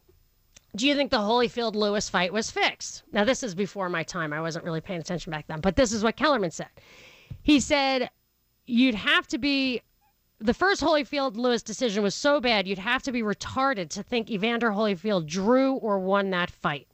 do 0.76 0.86
you 0.86 0.94
think 0.94 1.10
the 1.10 1.18
Holyfield 1.18 1.74
Lewis 1.74 2.08
fight 2.08 2.32
was 2.32 2.50
fixed? 2.50 3.02
Now, 3.10 3.24
this 3.24 3.42
is 3.42 3.54
before 3.54 3.88
my 3.88 4.02
time. 4.02 4.32
I 4.32 4.40
wasn't 4.40 4.64
really 4.64 4.80
paying 4.80 5.00
attention 5.00 5.30
back 5.30 5.46
then, 5.48 5.60
but 5.60 5.76
this 5.76 5.92
is 5.92 6.04
what 6.04 6.16
Kellerman 6.16 6.50
said. 6.50 6.68
He 7.42 7.58
said, 7.60 8.10
You'd 8.66 8.94
have 8.94 9.26
to 9.28 9.38
be. 9.38 9.82
The 10.38 10.54
first 10.54 10.80
Holyfield 10.80 11.36
Lewis 11.36 11.62
decision 11.62 12.02
was 12.02 12.14
so 12.14 12.40
bad, 12.40 12.68
you'd 12.68 12.78
have 12.78 13.02
to 13.02 13.12
be 13.12 13.22
retarded 13.22 13.90
to 13.90 14.02
think 14.02 14.30
Evander 14.30 14.70
Holyfield 14.70 15.26
drew 15.26 15.74
or 15.74 15.98
won 15.98 16.30
that 16.30 16.50
fight. 16.50 16.86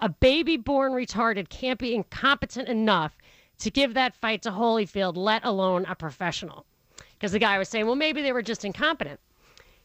A 0.00 0.08
baby 0.08 0.56
born 0.56 0.92
retarded 0.92 1.50
can't 1.50 1.78
be 1.78 1.94
incompetent 1.94 2.68
enough 2.68 3.16
to 3.58 3.70
give 3.70 3.94
that 3.94 4.16
fight 4.16 4.42
to 4.42 4.50
Holyfield, 4.50 5.16
let 5.16 5.44
alone 5.44 5.84
a 5.84 5.94
professional. 5.94 6.64
Because 7.18 7.32
the 7.32 7.38
guy 7.38 7.58
was 7.58 7.68
saying, 7.68 7.86
well, 7.86 7.94
maybe 7.94 8.22
they 8.22 8.32
were 8.32 8.42
just 8.42 8.64
incompetent. 8.64 9.18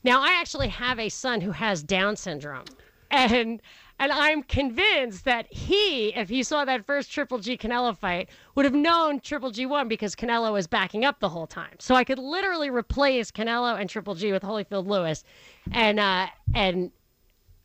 Now, 0.04 0.22
I 0.22 0.34
actually 0.40 0.68
have 0.70 1.00
a 1.00 1.10
son 1.10 1.42
who 1.42 1.52
has 1.52 1.84
Down 1.84 2.16
syndrome, 2.16 2.66
and 3.10 3.62
and 4.00 4.12
I'm 4.12 4.42
convinced 4.42 5.26
that 5.26 5.46
he, 5.54 6.08
if 6.16 6.28
he 6.28 6.42
saw 6.42 6.66
that 6.66 6.88
first 6.88 7.12
Triple 7.12 7.38
G 7.38 7.56
Canelo 7.56 7.96
fight, 7.96 8.30
would 8.56 8.66
have 8.66 8.74
known 8.74 9.20
Triple 9.20 9.52
G 9.52 9.68
won 9.68 9.88
because 9.88 10.16
Canelo 10.16 10.52
was 10.52 10.66
backing 10.66 11.06
up 11.06 11.20
the 11.20 11.30
whole 11.30 11.46
time. 11.46 11.76
So 11.78 11.94
I 11.94 12.04
could 12.04 12.18
literally 12.18 12.72
replace 12.72 13.32
Canelo 13.32 13.80
and 13.80 13.88
Triple 13.88 14.16
G 14.16 14.32
with 14.32 14.42
Holyfield 14.42 14.88
Lewis, 14.88 15.24
and 15.72 16.00
uh, 16.00 16.28
and 16.56 16.92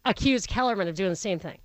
accuse 0.05 0.47
Kellerman 0.47 0.89
of 0.89 0.95
doing 0.95 1.11
the 1.11 1.17
same 1.17 1.39
thing. 1.39 1.59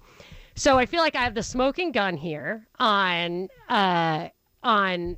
So 0.56 0.78
I 0.78 0.86
feel 0.86 1.02
like 1.02 1.16
I 1.16 1.24
have 1.24 1.36
the 1.36 1.44
smoking 1.44 1.92
gun 1.92 2.16
here 2.16 2.66
on 2.80 3.50
uh, 3.68 4.30
on 4.64 5.18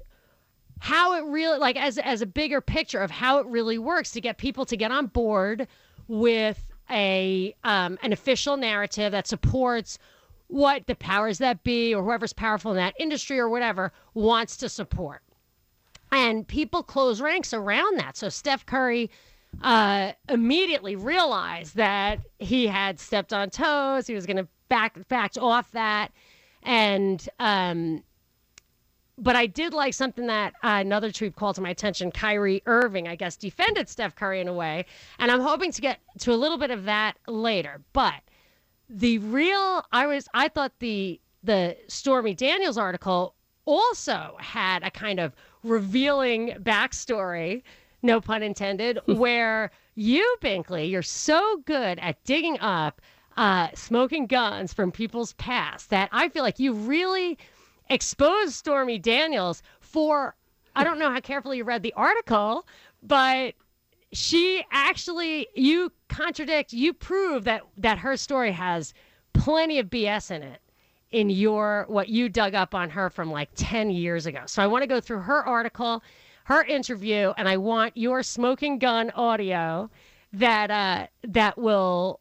how 0.84 1.14
it 1.14 1.24
really 1.24 1.58
like 1.60 1.78
as 1.78 1.98
as 2.00 2.22
a 2.22 2.26
bigger 2.26 2.60
picture 2.60 3.00
of 3.00 3.10
how 3.10 3.38
it 3.38 3.46
really 3.46 3.78
works 3.78 4.12
to 4.12 4.20
get 4.20 4.38
people 4.38 4.66
to 4.66 4.76
get 4.76 4.92
on 4.92 5.08
board 5.08 5.66
with 6.10 6.62
a 6.92 7.56
um, 7.64 7.98
an 8.04 8.12
official 8.12 8.58
narrative 8.58 9.14
that 9.14 9.26
supports 9.26 9.98
what 10.48 10.86
the 10.86 10.96
powers 10.96 11.38
that 11.38 11.64
be 11.64 11.96
or 11.96 12.04
whoever's 12.04 12.34
powerful 12.34 12.72
in 12.72 12.76
that 12.76 12.94
industry 13.00 13.40
or 13.40 13.48
whatever 13.48 13.94
wants 14.14 14.58
to 14.58 14.68
support. 14.68 15.22
And 16.12 16.46
people 16.46 16.84
close 16.84 17.22
ranks 17.22 17.54
around 17.54 17.98
that. 18.00 18.18
So 18.18 18.28
Steph 18.28 18.66
Curry 18.66 19.10
uh, 19.62 20.12
immediately 20.28 20.98
realized 20.98 21.78
that 21.78 22.20
he 22.40 22.68
had 22.68 23.00
stepped 23.00 23.32
on 23.32 23.52
toes. 23.52 24.06
He 24.06 24.16
was 24.16 24.26
going 24.26 24.36
to 24.36 24.50
back 24.68 25.08
back 25.08 25.32
off 25.40 25.72
that, 25.72 26.12
and 26.62 27.26
um, 27.40 28.04
but 29.18 29.36
I 29.36 29.46
did 29.46 29.74
like 29.74 29.94
something 29.94 30.28
that 30.28 30.54
uh, 30.64 30.80
another 30.82 31.12
tweet 31.12 31.36
called 31.36 31.56
to 31.56 31.62
my 31.62 31.70
attention. 31.70 32.12
Kyrie 32.12 32.64
Irving, 32.66 33.08
I 33.08 33.16
guess, 33.16 33.36
defended 33.36 33.88
Steph 33.90 34.16
Curry 34.16 34.42
in 34.42 34.48
a 34.48 34.54
way, 34.54 34.86
and 35.20 35.32
I'm 35.32 35.42
hoping 35.42 35.72
to 35.72 35.82
get 35.82 36.00
to 36.20 36.34
a 36.34 36.36
little 36.36 36.58
bit 36.58 36.72
of 36.72 36.86
that 36.86 37.18
later. 37.28 37.82
But 37.94 38.22
the 38.90 39.20
real, 39.20 39.86
I 39.92 40.08
was, 40.08 40.28
I 40.34 40.48
thought 40.48 40.74
the 40.80 41.20
the 41.44 41.76
Stormy 41.88 42.34
Daniels 42.34 42.78
article 42.78 43.36
also 43.66 44.38
had 44.40 44.84
a 44.84 44.92
kind 44.92 45.20
of 45.20 45.34
revealing 45.64 46.56
backstory, 46.62 47.64
no 48.02 48.22
pun 48.22 48.44
intended, 48.44 49.00
where 49.06 49.72
you, 49.96 50.38
Binkley, 50.42 50.90
you're 50.90 51.02
so 51.02 51.62
good 51.66 52.00
at 52.00 52.24
digging 52.24 52.60
up 52.60 53.02
uh, 53.36 53.70
smoking 53.74 54.28
guns 54.28 54.74
from 54.74 54.92
people's 54.92 55.34
past 55.34 55.90
that 55.90 56.10
I 56.12 56.30
feel 56.30 56.44
like 56.44 56.60
you 56.60 56.74
really 56.74 57.38
exposed 57.90 58.54
Stormy 58.54 59.00
Daniels 59.00 59.62
for. 59.80 60.36
I 60.76 60.84
don't 60.84 60.98
know 60.98 61.12
how 61.12 61.20
carefully 61.20 61.58
you 61.58 61.64
read 61.64 61.84
the 61.84 61.94
article, 61.94 62.66
but 63.04 63.54
she 64.12 64.64
actually 64.72 65.48
you 65.56 65.92
contradict 66.08 66.72
you 66.72 66.94
prove 66.94 67.44
that 67.46 67.64
that 67.78 67.98
her 67.98 68.16
story 68.16 68.52
has 68.52 68.94
plenty 69.34 69.80
of 69.80 69.88
BS 69.88 70.32
in 70.32 70.44
it 70.44 70.62
in 71.12 71.30
your 71.30 71.86
what 71.88 72.10
you 72.10 72.30
dug 72.30 72.56
up 72.56 72.74
on 72.76 72.90
her 72.90 73.10
from 73.10 73.32
like 73.32 73.50
10 73.56 73.92
years 73.92 74.26
ago. 74.26 74.42
So 74.46 74.62
I 74.62 74.68
want 74.68 74.84
to 74.84 74.88
go 74.88 75.00
through 75.00 75.20
her 75.20 75.44
article, 75.46 76.04
her 76.46 76.64
interview 76.64 77.34
and 77.38 77.48
I 77.50 77.58
want 77.58 77.98
your 77.98 78.24
smoking 78.24 78.80
gun 78.80 79.12
audio 79.12 79.90
that 80.34 80.72
uh 80.72 81.08
that 81.24 81.58
will 81.58 82.20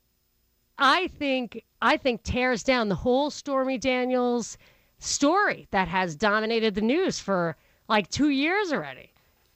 I 0.79 1.09
think 1.09 1.65
I 1.81 1.97
think 1.97 2.23
tears 2.23 2.63
down 2.63 2.89
the 2.89 2.95
whole 2.95 3.31
Stormy 3.31 3.79
Daniels 3.79 4.57
story 5.03 5.69
that 5.71 5.89
has 5.89 6.15
dominated 6.17 6.75
the 6.75 6.81
news 6.81 7.19
for 7.19 7.57
like 7.89 8.09
2 8.11 8.31
years 8.31 8.73
already. 8.73 9.13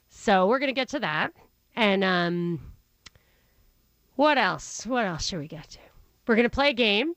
So 0.09 0.47
we're 0.47 0.59
going 0.59 0.69
to 0.69 0.73
get 0.73 0.89
to 0.89 0.99
that. 0.99 1.33
And 1.75 2.03
um 2.03 2.59
what 4.15 4.37
else? 4.37 4.85
What 4.85 5.05
else 5.05 5.25
should 5.25 5.39
we 5.39 5.47
get 5.47 5.69
to? 5.69 5.79
We're 6.25 6.35
going 6.35 6.49
to 6.49 6.49
play 6.49 6.69
a 6.69 6.73
game. 6.73 7.13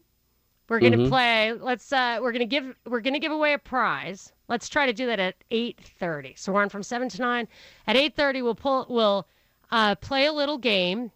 We're 0.68 0.80
going 0.80 0.92
to 0.92 1.08
play 1.08 1.52
let's 1.52 1.92
uh 1.92 2.18
we're 2.22 2.32
going 2.32 2.40
to 2.40 2.46
give 2.46 2.76
we're 2.86 3.00
going 3.00 3.14
to 3.14 3.20
give 3.20 3.32
away 3.32 3.54
a 3.54 3.58
prize. 3.58 4.32
Let's 4.48 4.68
try 4.68 4.86
to 4.86 4.92
do 4.92 5.06
that 5.06 5.18
at 5.18 5.34
8:30. 5.50 6.38
So 6.38 6.52
we're 6.52 6.62
on 6.62 6.68
from 6.68 6.82
7 6.82 7.08
to 7.08 7.20
9. 7.20 7.48
At 7.88 7.96
8:30 7.96 8.42
we'll 8.42 8.54
pull 8.54 8.86
we'll 8.88 9.26
uh, 9.72 9.94
play 9.96 10.26
a 10.26 10.32
little 10.32 10.58
game. 10.58 11.10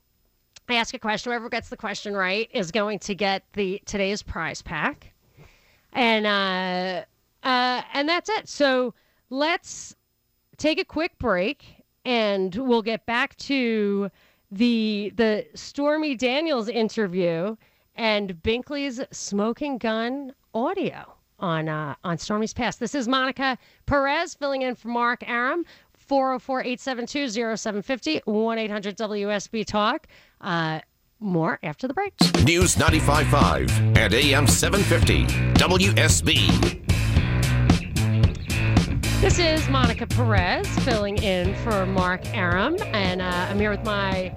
I 0.68 0.74
ask 0.76 0.94
a 0.94 0.98
question. 0.98 1.30
Whoever 1.30 1.48
gets 1.48 1.68
the 1.68 1.76
question 1.76 2.14
right 2.14 2.48
is 2.52 2.70
going 2.70 2.98
to 3.00 3.14
get 3.14 3.44
the 3.52 3.80
today's 3.84 4.22
prize 4.22 4.62
pack, 4.62 5.12
and 5.94 6.26
uh, 6.26 7.04
uh, 7.46 7.82
and 7.94 8.08
that's 8.08 8.28
it. 8.28 8.48
So 8.48 8.94
let's 9.30 9.96
take 10.56 10.78
a 10.78 10.84
quick 10.84 11.18
break, 11.18 11.82
and 12.04 12.54
we'll 12.54 12.82
get 12.82 13.06
back 13.06 13.36
to 13.38 14.10
the 14.50 15.12
the 15.16 15.46
Stormy 15.54 16.16
Daniels 16.16 16.68
interview 16.68 17.56
and 17.96 18.34
Binkley's 18.42 19.00
smoking 19.10 19.78
gun 19.78 20.34
audio 20.52 21.14
on 21.38 21.68
uh, 21.68 21.94
on 22.04 22.18
Stormy's 22.18 22.52
Past. 22.52 22.80
This 22.80 22.94
is 22.94 23.08
Monica 23.08 23.56
Perez 23.86 24.34
filling 24.34 24.60
in 24.62 24.74
for 24.74 24.88
Mark 24.88 25.26
Arum. 25.28 25.64
404-872-0750, 26.08 28.24
1-800-WSB 28.24 29.64
Talk. 29.64 30.06
More 31.24 31.58
after 31.62 31.88
the 31.88 31.94
break. 31.94 32.12
News 32.44 32.76
95.5 32.76 33.96
and 33.96 34.12
AM 34.12 34.46
750. 34.46 35.24
WSB. 35.54 36.82
This 39.22 39.38
is 39.38 39.66
Monica 39.70 40.06
Perez 40.06 40.68
filling 40.80 41.16
in 41.22 41.54
for 41.64 41.86
Mark 41.86 42.26
Arum, 42.36 42.76
and 42.92 43.22
uh, 43.22 43.46
I'm 43.48 43.58
here 43.58 43.70
with 43.70 43.86
my 43.86 44.36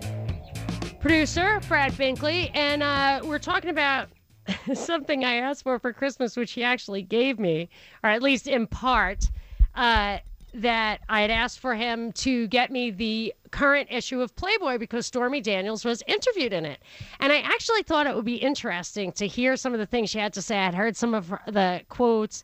producer, 1.01 1.60
Brad 1.67 1.91
Binkley, 1.91 2.51
and 2.53 2.82
uh, 2.82 3.20
we're 3.25 3.38
talking 3.38 3.70
about 3.70 4.08
something 4.74 5.25
I 5.25 5.36
asked 5.36 5.63
for 5.63 5.79
for 5.79 5.91
Christmas, 5.91 6.38
which 6.38 6.53
he 6.53 6.63
actually 6.63 7.01
gave 7.01 7.38
me, 7.38 7.67
or 8.01 8.12
at 8.12 8.24
least 8.24 8.48
in 8.48 8.65
part. 8.65 9.29
Uh, 9.75 10.20
that 10.54 11.01
I 11.10 11.22
had 11.22 11.32
asked 11.32 11.60
for 11.60 11.75
him 11.75 12.12
to 12.13 12.48
get 12.48 12.72
me 12.72 12.89
the 12.92 13.34
current 13.51 13.89
issue 13.92 14.22
of 14.22 14.36
Playboy 14.36 14.77
because 14.77 15.06
Stormy 15.06 15.42
Daniels 15.42 15.84
was 15.86 16.04
interviewed 16.08 16.54
in 16.54 16.66
it. 16.66 16.80
And 17.20 17.32
I 17.32 17.39
actually 17.39 17.84
thought 17.84 18.08
it 18.08 18.16
would 18.16 18.25
be 18.25 18.36
interesting 18.36 19.12
to 19.13 19.27
hear 19.27 19.56
some 19.58 19.74
of 19.74 19.80
the 19.80 19.86
things 19.86 20.10
she 20.10 20.20
had 20.20 20.34
to 20.34 20.42
say. 20.42 20.58
I'd 20.58 20.74
heard 20.74 20.96
some 20.96 21.13
of 21.13 21.30
the 21.48 21.82
quotes, 21.89 22.44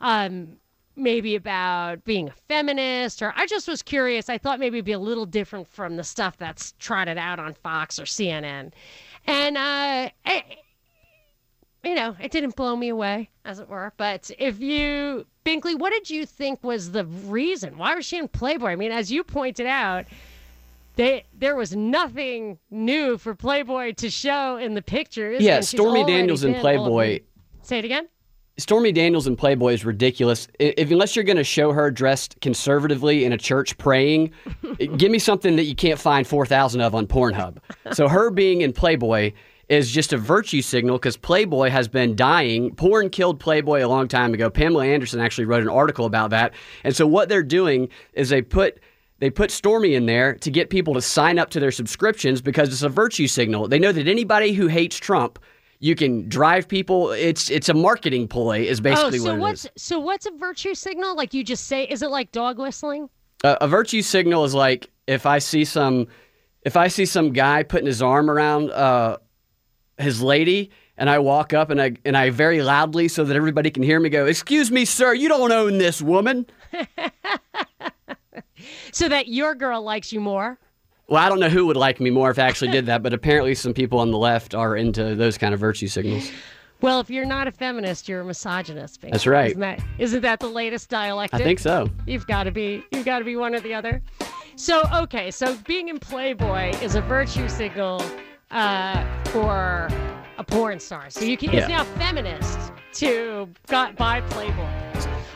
um, 0.00 0.56
maybe 0.96 1.36
about 1.36 2.04
being 2.04 2.28
a 2.28 2.32
feminist, 2.48 3.20
or 3.20 3.32
I 3.36 3.46
just 3.46 3.68
was 3.68 3.82
curious. 3.82 4.30
I 4.30 4.38
thought 4.38 4.58
maybe 4.58 4.78
it'd 4.78 4.86
be 4.86 4.92
a 4.92 4.98
little 4.98 5.26
different 5.26 5.68
from 5.68 5.96
the 5.96 6.04
stuff 6.04 6.38
that's 6.38 6.72
trotted 6.78 7.18
out 7.18 7.38
on 7.38 7.52
Fox 7.52 7.98
or 7.98 8.04
CNN. 8.04 8.72
And, 9.26 9.56
uh, 9.58 10.10
I, 10.24 10.44
you 11.86 11.94
know, 11.94 12.16
it 12.20 12.32
didn't 12.32 12.56
blow 12.56 12.74
me 12.76 12.88
away, 12.88 13.30
as 13.44 13.60
it 13.60 13.68
were. 13.68 13.92
But 13.96 14.30
if 14.38 14.60
you, 14.60 15.24
Binkley, 15.44 15.78
what 15.78 15.92
did 15.92 16.10
you 16.10 16.26
think 16.26 16.62
was 16.64 16.90
the 16.90 17.04
reason? 17.04 17.78
Why 17.78 17.94
was 17.94 18.04
she 18.04 18.18
in 18.18 18.28
Playboy? 18.28 18.70
I 18.70 18.76
mean, 18.76 18.90
as 18.90 19.10
you 19.10 19.22
pointed 19.22 19.66
out, 19.66 20.06
they, 20.96 21.24
there 21.32 21.54
was 21.54 21.76
nothing 21.76 22.58
new 22.70 23.18
for 23.18 23.34
Playboy 23.34 23.92
to 23.94 24.10
show 24.10 24.56
in 24.56 24.74
the 24.74 24.82
pictures. 24.82 25.42
Yeah, 25.42 25.60
Stormy 25.60 26.04
Daniels 26.04 26.42
in 26.42 26.54
Playboy. 26.54 27.20
Say 27.62 27.78
it 27.78 27.84
again. 27.84 28.08
Stormy 28.58 28.90
Daniels 28.90 29.26
in 29.26 29.36
Playboy 29.36 29.74
is 29.74 29.84
ridiculous. 29.84 30.48
If 30.58 30.90
unless 30.90 31.14
you're 31.14 31.26
going 31.26 31.36
to 31.36 31.44
show 31.44 31.72
her 31.72 31.90
dressed 31.90 32.40
conservatively 32.40 33.24
in 33.24 33.32
a 33.34 33.36
church 33.36 33.76
praying, 33.76 34.32
give 34.96 35.12
me 35.12 35.18
something 35.18 35.56
that 35.56 35.64
you 35.64 35.74
can't 35.74 36.00
find 36.00 36.26
4,000 36.26 36.80
of 36.80 36.94
on 36.94 37.06
Pornhub. 37.06 37.58
So 37.92 38.08
her 38.08 38.30
being 38.30 38.62
in 38.62 38.72
Playboy 38.72 39.32
is 39.68 39.90
just 39.90 40.12
a 40.12 40.16
virtue 40.16 40.62
signal 40.62 40.96
because 40.96 41.16
Playboy 41.16 41.70
has 41.70 41.88
been 41.88 42.14
dying. 42.14 42.74
Porn 42.76 43.10
killed 43.10 43.40
Playboy 43.40 43.84
a 43.84 43.88
long 43.88 44.06
time 44.08 44.32
ago. 44.32 44.48
Pamela 44.48 44.86
Anderson 44.86 45.20
actually 45.20 45.44
wrote 45.44 45.62
an 45.62 45.68
article 45.68 46.06
about 46.06 46.30
that. 46.30 46.52
And 46.84 46.94
so 46.94 47.06
what 47.06 47.28
they're 47.28 47.42
doing 47.42 47.88
is 48.12 48.28
they 48.28 48.42
put 48.42 48.78
they 49.18 49.30
put 49.30 49.50
Stormy 49.50 49.94
in 49.94 50.06
there 50.06 50.34
to 50.34 50.50
get 50.50 50.68
people 50.70 50.92
to 50.94 51.00
sign 51.00 51.38
up 51.38 51.50
to 51.50 51.58
their 51.60 51.72
subscriptions 51.72 52.40
because 52.42 52.68
it's 52.68 52.82
a 52.82 52.88
virtue 52.88 53.26
signal. 53.26 53.66
They 53.66 53.78
know 53.78 53.90
that 53.92 54.06
anybody 54.06 54.52
who 54.52 54.66
hates 54.66 54.98
Trump, 54.98 55.38
you 55.80 55.94
can 55.94 56.28
drive 56.28 56.68
people. 56.68 57.10
It's 57.12 57.50
it's 57.50 57.68
a 57.68 57.74
marketing 57.74 58.28
ploy. 58.28 58.60
Is 58.60 58.78
Oh, 58.80 58.82
basically 58.82 59.18
so 59.18 59.24
what 59.30 59.36
it 59.36 59.40
what's 59.40 59.64
is. 59.64 59.70
so 59.76 59.98
what's 59.98 60.26
a 60.26 60.30
virtue 60.32 60.74
signal? 60.74 61.16
Like 61.16 61.34
you 61.34 61.42
just 61.42 61.66
say, 61.66 61.84
is 61.84 62.02
it 62.02 62.10
like 62.10 62.30
dog 62.30 62.58
whistling? 62.58 63.08
A, 63.42 63.56
a 63.62 63.68
virtue 63.68 64.02
signal 64.02 64.44
is 64.44 64.54
like 64.54 64.90
if 65.06 65.26
I 65.26 65.38
see 65.38 65.64
some 65.64 66.06
if 66.62 66.76
I 66.76 66.88
see 66.88 67.06
some 67.06 67.32
guy 67.32 67.62
putting 67.62 67.86
his 67.86 68.02
arm 68.02 68.30
around 68.30 68.70
uh, 68.70 69.16
his 69.98 70.22
lady. 70.22 70.70
And 70.98 71.10
I 71.10 71.18
walk 71.18 71.52
up 71.52 71.68
and 71.68 71.80
I 71.80 71.92
and 72.06 72.16
I 72.16 72.30
very 72.30 72.62
loudly 72.62 73.08
so 73.08 73.24
that 73.24 73.36
everybody 73.36 73.70
can 73.70 73.82
hear 73.82 74.00
me 74.00 74.08
go, 74.08 74.24
"Excuse 74.24 74.70
me, 74.70 74.86
sir, 74.86 75.12
you 75.12 75.28
don't 75.28 75.52
own 75.52 75.76
this 75.76 76.00
woman." 76.00 76.46
So 78.92 79.08
that 79.08 79.28
your 79.28 79.54
girl 79.54 79.82
likes 79.82 80.12
you 80.12 80.20
more. 80.20 80.58
Well, 81.08 81.22
I 81.22 81.28
don't 81.28 81.38
know 81.38 81.48
who 81.48 81.66
would 81.66 81.76
like 81.76 82.00
me 82.00 82.10
more 82.10 82.30
if 82.30 82.38
I 82.38 82.42
actually 82.42 82.70
did 82.72 82.86
that, 82.86 83.02
but 83.02 83.12
apparently 83.12 83.54
some 83.54 83.74
people 83.74 84.00
on 84.00 84.10
the 84.10 84.18
left 84.18 84.54
are 84.54 84.74
into 84.74 85.14
those 85.14 85.38
kind 85.38 85.54
of 85.54 85.60
virtue 85.60 85.86
signals. 85.86 86.30
Well, 86.80 87.00
if 87.00 87.08
you're 87.08 87.26
not 87.26 87.46
a 87.46 87.52
feminist, 87.52 88.08
you're 88.08 88.20
a 88.20 88.24
misogynist. 88.24 89.00
That's 89.02 89.26
right. 89.26 89.50
Isn't 89.50 89.60
that, 89.60 89.80
isn't 89.98 90.22
that 90.22 90.40
the 90.40 90.48
latest 90.48 90.90
dialectic? 90.90 91.40
I 91.40 91.44
think 91.44 91.58
so. 91.58 91.88
You've 92.06 92.26
got 92.26 92.44
to 92.44 92.50
be. 92.50 92.84
You've 92.90 93.04
got 93.04 93.20
to 93.20 93.24
be 93.24 93.36
one 93.36 93.54
or 93.54 93.60
the 93.60 93.72
other. 93.72 94.02
So 94.56 94.82
okay, 94.94 95.30
so 95.30 95.56
being 95.66 95.88
in 95.88 95.98
Playboy 95.98 96.70
is 96.82 96.94
a 96.94 97.02
virtue 97.02 97.48
signal 97.48 98.02
uh, 98.50 99.04
for 99.26 99.88
a 100.38 100.44
porn 100.44 100.78
star. 100.78 101.10
So 101.10 101.24
you 101.24 101.36
can 101.36 101.54
it's 101.54 101.68
now 101.68 101.84
feminist 101.84 102.72
to 102.94 103.48
got 103.66 103.96
by 103.96 104.20
Playboy. 104.22 104.86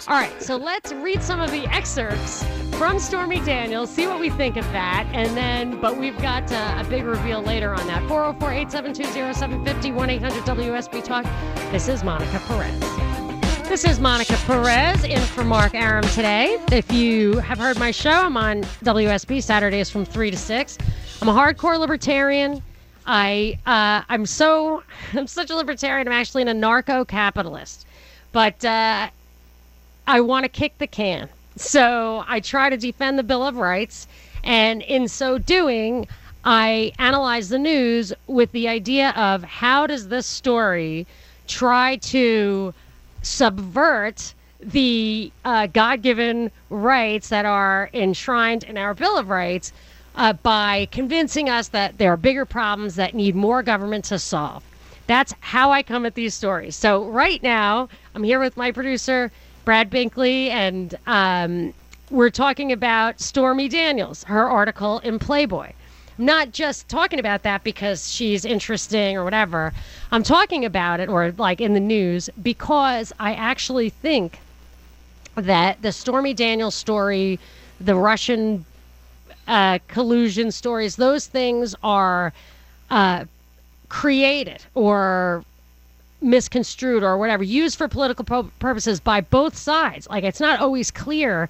All 0.09 0.17
right, 0.17 0.43
so 0.43 0.57
let's 0.57 0.93
read 0.93 1.23
some 1.23 1.41
of 1.41 1.51
the 1.51 1.67
excerpts 1.67 2.43
from 2.73 2.99
Stormy 2.99 3.41
Daniels, 3.41 3.91
see 3.91 4.07
what 4.07 4.19
we 4.19 4.31
think 4.31 4.57
of 4.57 4.65
that, 4.73 5.07
and 5.13 5.37
then, 5.37 5.79
but 5.81 5.99
we've 5.99 6.17
got 6.23 6.51
uh, 6.51 6.83
a 6.85 6.85
big 6.89 7.05
reveal 7.05 7.43
later 7.43 7.75
on 7.75 7.87
that. 7.87 8.01
404 8.09 8.51
872 8.51 9.35
0750 9.35 9.93
1 9.93 10.11
800 10.11 10.43
WSB 10.45 11.05
Talk. 11.05 11.25
This 11.71 11.87
is 11.87 12.03
Monica 12.03 12.41
Perez. 12.47 12.81
This 13.69 13.85
is 13.85 14.01
Monica 14.01 14.37
Perez 14.47 15.05
in 15.05 15.21
for 15.21 15.45
Mark 15.45 15.75
Arum 15.75 16.03
today. 16.09 16.57
If 16.73 16.91
you 16.91 17.37
have 17.39 17.59
heard 17.59 17.79
my 17.79 17.91
show, 17.91 18.11
I'm 18.11 18.37
on 18.37 18.63
WSB 18.63 19.43
Saturdays 19.43 19.91
from 19.91 20.05
3 20.05 20.31
to 20.31 20.37
6. 20.37 20.79
I'm 21.21 21.29
a 21.29 21.35
hardcore 21.35 21.79
libertarian. 21.79 22.63
I 23.07 23.59
uh, 23.67 24.05
I'm 24.09 24.27
so 24.27 24.83
I'm 25.13 25.27
such 25.27 25.51
a 25.51 25.57
libertarian. 25.57 26.07
I'm 26.07 26.13
actually 26.13 26.43
an 26.43 26.49
anarcho-capitalist, 26.49 27.87
but 28.33 28.65
uh, 28.65 29.09
I 30.07 30.21
want 30.21 30.45
to 30.45 30.49
kick 30.49 30.79
the 30.79 30.87
can. 30.87 31.29
So 31.57 32.25
I 32.27 32.41
try 32.41 32.71
to 32.71 32.77
defend 32.77 33.19
the 33.19 33.23
Bill 33.23 33.47
of 33.47 33.57
Rights, 33.57 34.07
and 34.45 34.83
in 34.83 35.09
so 35.09 35.39
doing, 35.39 36.07
I 36.45 36.93
analyze 36.99 37.49
the 37.49 37.59
news 37.59 38.13
with 38.27 38.53
the 38.53 38.69
idea 38.69 39.11
of 39.11 39.43
how 39.43 39.87
does 39.87 40.09
this 40.09 40.27
story 40.27 41.07
try 41.47 41.97
to 41.97 42.73
subvert 43.23 44.35
the 44.61 45.33
uh, 45.45 45.67
God-given 45.67 46.51
rights 46.71 47.29
that 47.31 47.45
are 47.45 47.91
enshrined 47.93 48.65
in 48.65 48.79
our 48.79 48.95
Bill 48.95 49.19
of 49.19 49.29
Rights 49.29 49.73
uh, 50.17 50.33
by 50.33 50.89
convincing 50.91 51.49
us 51.49 51.69
that 51.69 51.99
there 51.99 52.13
are 52.13 52.17
bigger 52.17 52.45
problems 52.45 52.97
that 52.97 53.15
need 53.15 53.35
more 53.35 53.63
government 53.63 54.05
to 54.07 54.19
solve. 54.19 54.63
That's 55.07 55.35
how 55.41 55.71
I 55.73 55.83
come 55.83 56.07
at 56.07 56.15
these 56.15 56.35
stories. 56.35 56.77
So 56.77 57.05
right 57.05 57.43
now, 57.43 57.89
I'm 58.15 58.23
here 58.23 58.39
with 58.41 58.57
my 58.57 58.71
producer, 58.71 59.33
Brad 59.65 59.91
Binkley, 59.91 60.49
and 60.49 60.95
um, 61.07 61.75
we're 62.11 62.31
talking 62.31 62.73
about 62.73 63.21
Stormy 63.21 63.69
Daniels, 63.69 64.25
her 64.25 64.49
article 64.49 64.99
in 65.01 65.19
Playboy. 65.19 65.73
I'm 66.19 66.25
not 66.27 66.53
just 66.53 66.89
talking 66.89 67.19
about 67.19 67.45
that 67.45 67.65
because 67.65 68.13
she's 68.13 68.45
interesting 68.45 69.17
or 69.17 69.25
whatever. 69.25 69.73
I'm 70.13 70.23
talking 70.23 70.65
about 70.65 71.01
it, 71.01 71.09
or 71.09 71.33
like 71.39 71.61
in 71.61 71.75
the 71.75 71.81
news, 71.81 72.29
because 72.43 73.13
I 73.19 73.35
actually 73.35 73.91
think 73.91 74.39
that 75.35 75.81
the 75.83 75.93
Stormy 75.93 76.35
Daniels 76.35 76.75
story, 76.75 77.39
the 77.81 77.95
Russian 77.95 78.65
uh, 79.51 79.81
collusion 79.89 80.53
stories, 80.53 80.95
those 80.95 81.27
things 81.27 81.75
are 81.83 82.33
uh, 82.89 83.25
created 83.89 84.65
or 84.75 85.45
misconstrued 86.23 87.03
or 87.03 87.19
whatever, 87.19 87.43
used 87.43 87.77
for 87.77 87.89
political 87.89 88.25
pu- 88.25 88.51
purposes 88.61 89.01
by 89.01 89.21
both 89.21 89.57
sides. 89.57 90.09
Like 90.09 90.23
it's 90.23 90.39
not 90.39 90.61
always 90.61 90.93
clear 90.93 91.49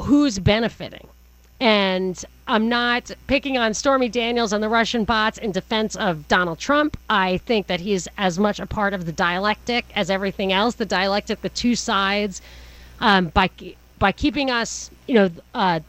who's 0.00 0.40
benefiting. 0.40 1.06
And 1.60 2.24
I'm 2.48 2.68
not 2.68 3.12
picking 3.28 3.56
on 3.56 3.72
Stormy 3.72 4.08
Daniels 4.08 4.52
and 4.52 4.60
the 4.62 4.68
Russian 4.68 5.04
bots 5.04 5.38
in 5.38 5.52
defense 5.52 5.94
of 5.94 6.26
Donald 6.26 6.58
Trump. 6.58 6.96
I 7.08 7.36
think 7.38 7.68
that 7.68 7.80
he's 7.80 8.08
as 8.18 8.38
much 8.38 8.58
a 8.58 8.66
part 8.66 8.94
of 8.94 9.06
the 9.06 9.12
dialectic 9.12 9.84
as 9.94 10.10
everything 10.10 10.52
else. 10.52 10.74
The 10.74 10.86
dialectic, 10.86 11.42
the 11.42 11.50
two 11.50 11.76
sides, 11.76 12.42
um, 12.98 13.26
by 13.28 13.48
by 14.00 14.10
keeping 14.10 14.50
us, 14.50 14.90
you 15.06 15.14
know, 15.14 15.30
uh, 15.54 15.80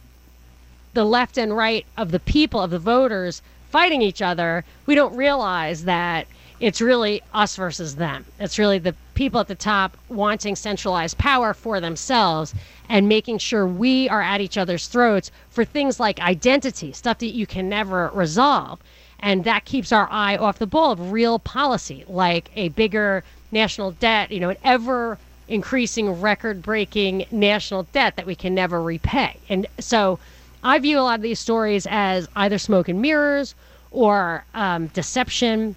the 0.94 1.04
left 1.04 1.38
and 1.38 1.56
right 1.56 1.86
of 1.96 2.10
the 2.10 2.20
people 2.20 2.60
of 2.60 2.70
the 2.70 2.78
voters 2.78 3.42
fighting 3.70 4.02
each 4.02 4.20
other, 4.20 4.64
we 4.86 4.94
don't 4.94 5.16
realize 5.16 5.84
that 5.84 6.26
it's 6.60 6.80
really 6.80 7.20
us 7.34 7.56
versus 7.56 7.96
them. 7.96 8.24
It's 8.38 8.58
really 8.58 8.78
the 8.78 8.94
people 9.14 9.40
at 9.40 9.48
the 9.48 9.54
top 9.54 9.96
wanting 10.08 10.54
centralized 10.54 11.18
power 11.18 11.54
for 11.54 11.80
themselves 11.80 12.54
and 12.88 13.08
making 13.08 13.38
sure 13.38 13.66
we 13.66 14.08
are 14.08 14.22
at 14.22 14.40
each 14.40 14.56
other's 14.56 14.86
throats 14.86 15.30
for 15.50 15.64
things 15.64 15.98
like 15.98 16.20
identity, 16.20 16.92
stuff 16.92 17.18
that 17.18 17.34
you 17.34 17.46
can 17.46 17.68
never 17.68 18.10
resolve. 18.14 18.78
And 19.18 19.44
that 19.44 19.64
keeps 19.64 19.92
our 19.92 20.08
eye 20.10 20.36
off 20.36 20.58
the 20.58 20.66
ball 20.66 20.92
of 20.92 21.10
real 21.12 21.38
policy, 21.38 22.04
like 22.06 22.50
a 22.54 22.68
bigger 22.70 23.24
national 23.50 23.92
debt, 23.92 24.30
you 24.30 24.38
know, 24.40 24.50
an 24.50 24.56
ever 24.62 25.18
increasing 25.48 26.20
record 26.20 26.62
breaking 26.62 27.26
national 27.30 27.84
debt 27.92 28.16
that 28.16 28.26
we 28.26 28.34
can 28.34 28.54
never 28.54 28.82
repay. 28.82 29.36
And 29.48 29.66
so 29.80 30.18
I 30.62 30.78
view 30.78 30.98
a 30.98 31.02
lot 31.02 31.18
of 31.18 31.22
these 31.22 31.40
stories 31.40 31.86
as 31.90 32.28
either 32.36 32.58
smoke 32.58 32.88
and 32.88 33.02
mirrors 33.02 33.54
or 33.90 34.44
um, 34.54 34.88
deception. 34.88 35.76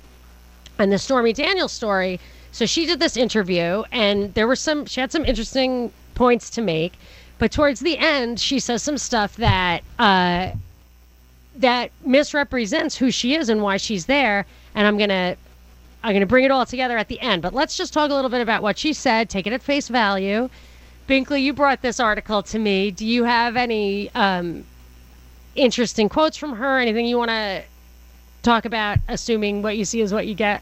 And 0.77 0.91
the 0.91 0.97
Stormy 0.97 1.33
Daniels 1.33 1.71
story, 1.71 2.19
so 2.51 2.65
she 2.65 2.85
did 2.85 2.99
this 2.99 3.17
interview, 3.17 3.83
and 3.91 4.33
there 4.33 4.47
were 4.47 4.55
some, 4.55 4.85
she 4.85 4.99
had 4.99 5.11
some 5.11 5.25
interesting 5.25 5.91
points 6.15 6.49
to 6.51 6.61
make. 6.61 6.93
But 7.37 7.51
towards 7.51 7.81
the 7.81 7.97
end, 7.97 8.39
she 8.39 8.59
says 8.59 8.83
some 8.83 8.97
stuff 8.97 9.35
that 9.37 9.83
uh, 9.99 10.51
that 11.57 11.91
misrepresents 12.05 12.97
who 12.97 13.11
she 13.11 13.35
is 13.35 13.49
and 13.49 13.61
why 13.61 13.77
she's 13.77 14.05
there. 14.05 14.45
And 14.73 14.87
I'm 14.87 14.97
gonna 14.97 15.35
I'm 16.03 16.13
gonna 16.13 16.25
bring 16.25 16.45
it 16.45 16.51
all 16.51 16.65
together 16.65 16.97
at 16.97 17.07
the 17.07 17.19
end. 17.19 17.41
But 17.41 17.53
let's 17.53 17.75
just 17.75 17.93
talk 17.93 18.09
a 18.09 18.13
little 18.13 18.29
bit 18.29 18.41
about 18.41 18.61
what 18.61 18.77
she 18.77 18.93
said, 18.93 19.29
take 19.29 19.47
it 19.47 19.53
at 19.53 19.61
face 19.61 19.87
value. 19.89 20.49
Binkley, 21.09 21.43
you 21.43 21.53
brought 21.53 21.81
this 21.81 21.99
article 21.99 22.41
to 22.43 22.57
me. 22.57 22.89
Do 22.89 23.05
you 23.05 23.25
have 23.25 23.55
any 23.57 24.09
um, 24.15 24.63
interesting 25.55 26.09
quotes 26.09 26.37
from 26.37 26.55
her? 26.55 26.79
Anything 26.79 27.05
you 27.05 27.17
want 27.17 27.31
to 27.31 27.63
talk 28.43 28.65
about? 28.65 28.99
Assuming 29.07 29.61
what 29.61 29.77
you 29.77 29.85
see 29.85 30.01
is 30.01 30.13
what 30.13 30.27
you 30.27 30.35
get. 30.35 30.61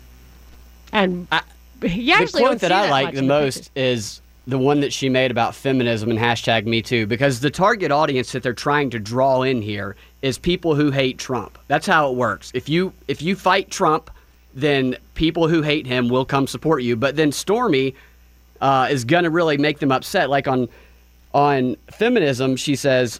And 0.91 1.27
I- 1.31 1.41
you 1.81 1.89
the 1.89 2.11
actually 2.13 2.41
quote 2.41 2.51
don't 2.51 2.61
that 2.61 2.71
I 2.71 2.83
that 2.83 2.91
like 2.91 3.15
the 3.15 3.23
most 3.23 3.71
is 3.75 4.21
the 4.47 4.57
one 4.57 4.81
that 4.81 4.91
she 4.91 5.09
made 5.09 5.31
about 5.31 5.55
feminism 5.55 6.09
and 6.09 6.19
hashtag 6.19 6.65
Me 6.65 6.81
Too, 6.81 7.05
because 7.07 7.39
the 7.39 7.49
target 7.49 7.91
audience 7.91 8.31
that 8.33 8.43
they're 8.43 8.53
trying 8.53 8.89
to 8.91 8.99
draw 8.99 9.41
in 9.41 9.61
here 9.61 9.95
is 10.21 10.37
people 10.37 10.75
who 10.75 10.91
hate 10.91 11.17
Trump. 11.17 11.57
That's 11.67 11.87
how 11.87 12.09
it 12.09 12.15
works. 12.15 12.51
If 12.53 12.69
you 12.69 12.93
if 13.07 13.21
you 13.21 13.35
fight 13.35 13.69
Trump, 13.69 14.09
then 14.53 14.97
people 15.15 15.47
who 15.47 15.61
hate 15.61 15.87
him 15.87 16.09
will 16.09 16.25
come 16.25 16.47
support 16.47 16.83
you. 16.83 16.95
But 16.95 17.15
then 17.15 17.31
Stormy 17.31 17.95
uh, 18.61 18.87
is 18.89 19.03
going 19.03 19.23
to 19.23 19.29
really 19.29 19.57
make 19.57 19.79
them 19.79 19.91
upset. 19.91 20.29
Like 20.29 20.47
on 20.47 20.69
on 21.33 21.75
feminism, 21.91 22.55
she 22.55 22.75
says, 22.75 23.19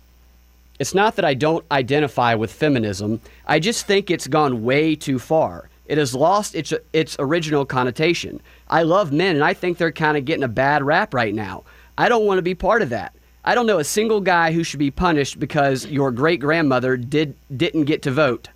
"It's 0.80 0.94
not 0.94 1.16
that 1.16 1.26
I 1.26 1.34
don't 1.34 1.66
identify 1.72 2.36
with 2.36 2.52
feminism. 2.52 3.22
I 3.46 3.60
just 3.60 3.86
think 3.86 4.10
it's 4.10 4.28
gone 4.28 4.64
way 4.64 4.96
too 4.96 5.20
far. 5.20 5.70
It 5.86 5.98
has 5.98 6.16
lost 6.16 6.56
its 6.56 6.74
its 6.94 7.16
original 7.20 7.66
connotation. 7.66 8.42
I 8.70 8.84
love 8.84 9.12
men, 9.12 9.36
and 9.36 9.44
I 9.44 9.54
think 9.54 9.78
they're 9.78 9.92
kind 9.92 10.18
of 10.18 10.26
getting 10.26 10.44
a 10.44 10.48
bad 10.48 10.84
rap 10.84 11.14
right 11.14 11.36
now. 11.36 11.64
I 11.98 12.10
don't 12.10 12.26
want 12.26 12.38
to 12.38 12.44
be 12.44 12.56
part 12.56 12.82
of 12.82 12.90
that." 12.90 13.14
I 13.46 13.56
don't 13.56 13.66
know 13.66 13.80
a 13.80 13.84
single 13.84 14.22
guy 14.22 14.54
who 14.54 14.64
should 14.64 14.80
be 14.80 14.92
punished 14.92 15.38
because 15.38 15.86
your 15.88 16.12
great 16.12 16.40
grandmother 16.40 16.96
did 16.96 17.36
didn't 17.56 17.86
get 17.86 18.02
to 18.04 18.12
vote. 18.12 18.48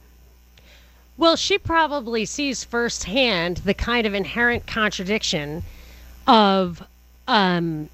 Well, 1.17 1.35
she 1.35 1.57
probably 1.57 2.25
sees 2.25 2.63
firsthand 2.63 3.57
the 3.57 3.73
kind 3.73 4.05
of 4.05 4.13
inherent 4.13 4.67
contradiction 4.67 5.63
of 6.27 6.83
um, 7.27 7.89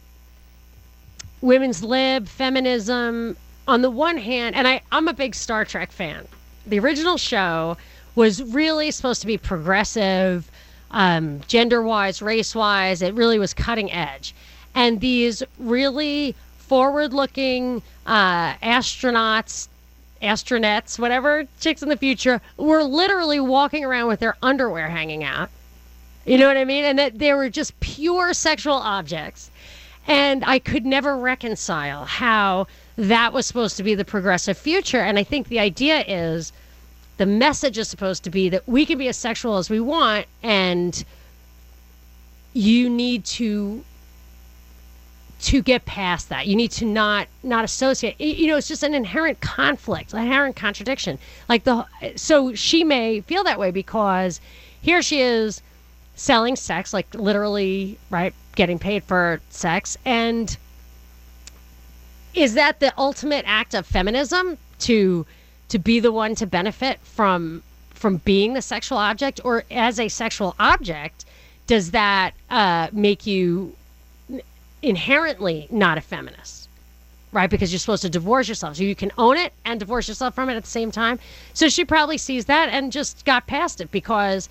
women's 1.41 1.83
lib, 1.83 2.27
feminism. 2.27 3.37
On 3.67 3.81
the 3.81 3.89
one 3.89 4.17
hand, 4.17 4.55
and 4.55 4.67
I, 4.67 4.81
I'm 4.91 5.07
a 5.07 5.13
big 5.13 5.35
Star 5.35 5.63
Trek 5.63 5.91
fan. 5.91 6.27
The 6.65 6.79
original 6.79 7.17
show 7.17 7.77
was 8.15 8.43
really 8.43 8.91
supposed 8.91 9.21
to 9.21 9.27
be 9.27 9.37
progressive, 9.37 10.49
um, 10.91 11.41
gender 11.47 11.81
wise, 11.81 12.21
race 12.21 12.53
wise. 12.53 13.01
It 13.01 13.13
really 13.13 13.39
was 13.39 13.53
cutting 13.53 13.91
edge. 13.91 14.35
And 14.75 14.99
these 14.99 15.43
really 15.57 16.35
forward 16.57 17.13
looking 17.13 17.81
uh, 18.05 18.53
astronauts, 18.55 19.67
astronauts, 20.21 20.99
whatever 20.99 21.45
chicks 21.59 21.81
in 21.81 21.89
the 21.89 21.97
future, 21.97 22.41
were 22.57 22.83
literally 22.83 23.39
walking 23.39 23.85
around 23.85 24.07
with 24.07 24.19
their 24.19 24.35
underwear 24.41 24.89
hanging 24.89 25.23
out. 25.23 25.49
You 26.25 26.37
know 26.37 26.47
what 26.47 26.57
I 26.57 26.65
mean? 26.65 26.85
And 26.85 26.99
that 26.99 27.19
they 27.19 27.33
were 27.33 27.49
just 27.49 27.77
pure 27.79 28.33
sexual 28.33 28.75
objects. 28.75 29.51
And 30.07 30.43
I 30.45 30.59
could 30.59 30.85
never 30.85 31.17
reconcile 31.17 32.05
how 32.05 32.67
that 32.97 33.33
was 33.33 33.45
supposed 33.45 33.77
to 33.77 33.83
be 33.83 33.95
the 33.95 34.05
progressive 34.05 34.57
future. 34.57 34.99
And 34.99 35.17
I 35.17 35.23
think 35.23 35.47
the 35.47 35.59
idea 35.59 36.03
is 36.07 36.51
the 37.17 37.25
message 37.25 37.77
is 37.77 37.87
supposed 37.87 38.23
to 38.23 38.29
be 38.29 38.49
that 38.49 38.67
we 38.67 38.85
can 38.85 38.97
be 38.97 39.07
as 39.07 39.17
sexual 39.17 39.57
as 39.57 39.69
we 39.69 39.79
want 39.79 40.25
and 40.41 41.03
you 42.53 42.89
need 42.89 43.25
to 43.25 43.83
to 45.41 45.61
get 45.61 45.83
past 45.83 46.29
that. 46.29 46.47
You 46.47 46.55
need 46.55 46.71
to 46.71 46.85
not 46.85 47.27
not 47.43 47.65
associate. 47.65 48.19
You 48.19 48.47
know 48.47 48.57
it's 48.57 48.67
just 48.67 48.83
an 48.83 48.93
inherent 48.93 49.41
conflict 49.41 50.13
inherent 50.13 50.55
contradiction. 50.55 51.19
Like 51.49 51.65
the 51.65 51.85
so 52.15 52.53
she 52.53 52.83
may 52.83 53.21
feel 53.21 53.43
that 53.43 53.59
way 53.59 53.71
because 53.71 54.39
here 54.81 55.01
she 55.01 55.19
is 55.19 55.61
selling 56.15 56.55
sex 56.55 56.93
like 56.93 57.13
literally 57.13 57.97
right 58.09 58.33
getting 58.55 58.79
paid 58.79 59.03
for 59.03 59.41
sex. 59.49 59.97
And 60.05 60.55
is 62.33 62.55
that 62.55 62.79
the 62.79 62.93
ultimate 62.97 63.45
act 63.47 63.73
of 63.73 63.85
feminism 63.85 64.57
to 64.79 65.25
to 65.69 65.79
be 65.79 65.99
the 65.99 66.11
one 66.11 66.35
to 66.35 66.45
benefit 66.45 66.99
from 67.01 67.63
from 67.93 68.17
being 68.17 68.53
the 68.53 68.61
sexual 68.61 68.97
object? 68.97 69.39
Or 69.43 69.63
as 69.71 69.99
a 69.99 70.07
sexual 70.09 70.55
object 70.59 71.25
does 71.67 71.91
that 71.91 72.33
uh, 72.49 72.89
make 72.91 73.25
you 73.25 73.73
inherently 74.81 75.67
not 75.71 75.97
a 75.97 76.01
feminist? 76.01 76.67
Right? 77.31 77.49
Because 77.49 77.71
you're 77.71 77.79
supposed 77.79 78.03
to 78.03 78.09
divorce 78.09 78.47
yourself. 78.47 78.75
So 78.75 78.83
you 78.83 78.95
can 78.95 79.11
own 79.17 79.37
it 79.37 79.53
and 79.65 79.79
divorce 79.79 80.07
yourself 80.07 80.35
from 80.35 80.49
it 80.49 80.55
at 80.55 80.63
the 80.63 80.69
same 80.69 80.91
time. 80.91 81.19
So 81.53 81.69
she 81.69 81.85
probably 81.85 82.17
sees 82.17 82.45
that 82.45 82.69
and 82.69 82.91
just 82.91 83.25
got 83.25 83.47
past 83.47 83.81
it 83.81 83.91
because 83.91 84.49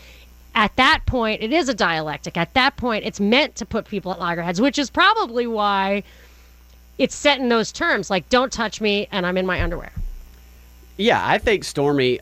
at 0.55 0.75
that 0.77 1.03
point 1.07 1.43
it 1.43 1.53
is 1.53 1.69
a 1.69 1.75
dialectic. 1.75 2.37
At 2.37 2.55
that 2.55 2.77
point 2.77 3.05
it's 3.05 3.21
meant 3.21 3.55
to 3.57 3.67
put 3.67 3.85
people 3.87 4.13
at 4.13 4.19
loggerheads 4.19 4.61
which 4.61 4.79
is 4.79 4.91
probably 4.91 5.47
why 5.47 6.03
it's 7.03 7.15
set 7.15 7.41
in 7.41 7.49
those 7.49 7.73
terms 7.73 8.11
like 8.11 8.29
don't 8.29 8.53
touch 8.53 8.81
me 8.81 9.09
and 9.13 9.27
i'm 9.27 9.37
in 9.37 9.47
my 9.47 9.63
underwear 9.63 9.93
Yeah, 10.99 11.21
I 11.27 11.39
think 11.39 11.65
Stormy 11.65 12.21